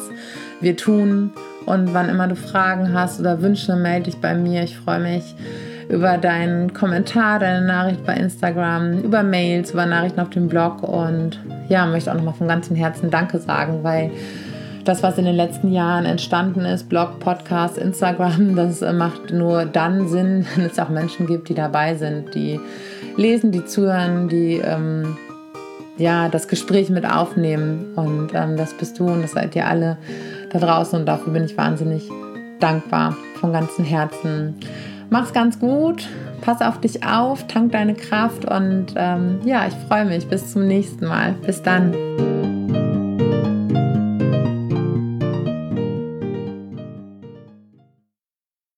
wir 0.61 0.75
tun. 0.77 1.31
Und 1.67 1.93
wann 1.93 2.09
immer 2.09 2.27
du 2.27 2.35
Fragen 2.35 2.93
hast 2.93 3.19
oder 3.19 3.41
Wünsche, 3.41 3.75
melde 3.75 4.09
dich 4.09 4.19
bei 4.19 4.33
mir. 4.33 4.63
Ich 4.63 4.77
freue 4.77 4.99
mich 4.99 5.35
über 5.89 6.17
deinen 6.17 6.73
Kommentar, 6.73 7.39
deine 7.39 7.65
Nachricht 7.65 8.06
bei 8.06 8.13
Instagram, 8.15 9.00
über 9.00 9.23
Mails, 9.23 9.71
über 9.71 9.86
Nachrichten 9.86 10.19
auf 10.19 10.30
dem 10.30 10.47
Blog. 10.47 10.84
Und 10.84 11.39
ja, 11.69 11.86
möchte 11.86 12.12
auch 12.12 12.15
nochmal 12.15 12.34
von 12.34 12.47
ganzem 12.47 12.76
Herzen 12.76 13.10
Danke 13.10 13.39
sagen, 13.39 13.84
weil 13.84 14.12
das, 14.84 15.04
was 15.04 15.17
in 15.17 15.26
den 15.26 15.36
letzten 15.36 15.71
Jahren 15.71 16.06
entstanden 16.06 16.62
ist, 16.62 16.88
Blog, 16.89 17.19
Podcast, 17.19 17.78
Instagram, 17.78 18.56
das 18.56 18.82
macht 18.93 19.32
nur 19.32 19.65
dann 19.65 20.08
Sinn, 20.08 20.45
wenn 20.56 20.65
es 20.65 20.80
auch 20.80 20.89
Menschen 20.89 21.28
gibt, 21.28 21.50
die 21.50 21.56
dabei 21.56 21.95
sind, 21.95 22.36
die 22.36 22.60
lesen, 23.15 23.52
die 23.52 23.65
zuhören, 23.65 24.28
die 24.30 24.62
ähm, 24.63 25.17
ja, 25.97 26.30
das 26.30 26.47
Gespräch 26.47 26.89
mit 26.89 27.10
aufnehmen. 27.10 27.93
Und 27.95 28.30
ähm, 28.34 28.58
das 28.58 28.73
bist 28.73 29.00
du 29.00 29.08
und 29.08 29.21
das 29.23 29.32
seid 29.32 29.56
ihr 29.56 29.67
alle 29.67 29.97
da 30.52 30.60
draußen 30.60 31.00
und 31.00 31.06
dafür 31.06 31.34
bin 31.34 31.45
ich 31.45 31.58
wahnsinnig 31.58 32.10
dankbar 32.60 33.15
von 33.39 33.52
ganzem 33.52 33.86
Herzen. 33.86 34.56
Mach's 35.09 35.33
ganz 35.33 35.59
gut, 35.59 36.07
pass 36.41 36.61
auf 36.61 36.79
dich 36.79 37.05
auf, 37.05 37.47
tank 37.47 37.71
deine 37.71 37.93
Kraft 37.93 38.45
und 38.45 38.87
ähm, 38.95 39.39
ja, 39.45 39.67
ich 39.67 39.73
freue 39.87 40.05
mich. 40.05 40.27
Bis 40.27 40.51
zum 40.51 40.67
nächsten 40.67 41.05
Mal. 41.07 41.33
Bis 41.45 41.61
dann. 41.61 42.37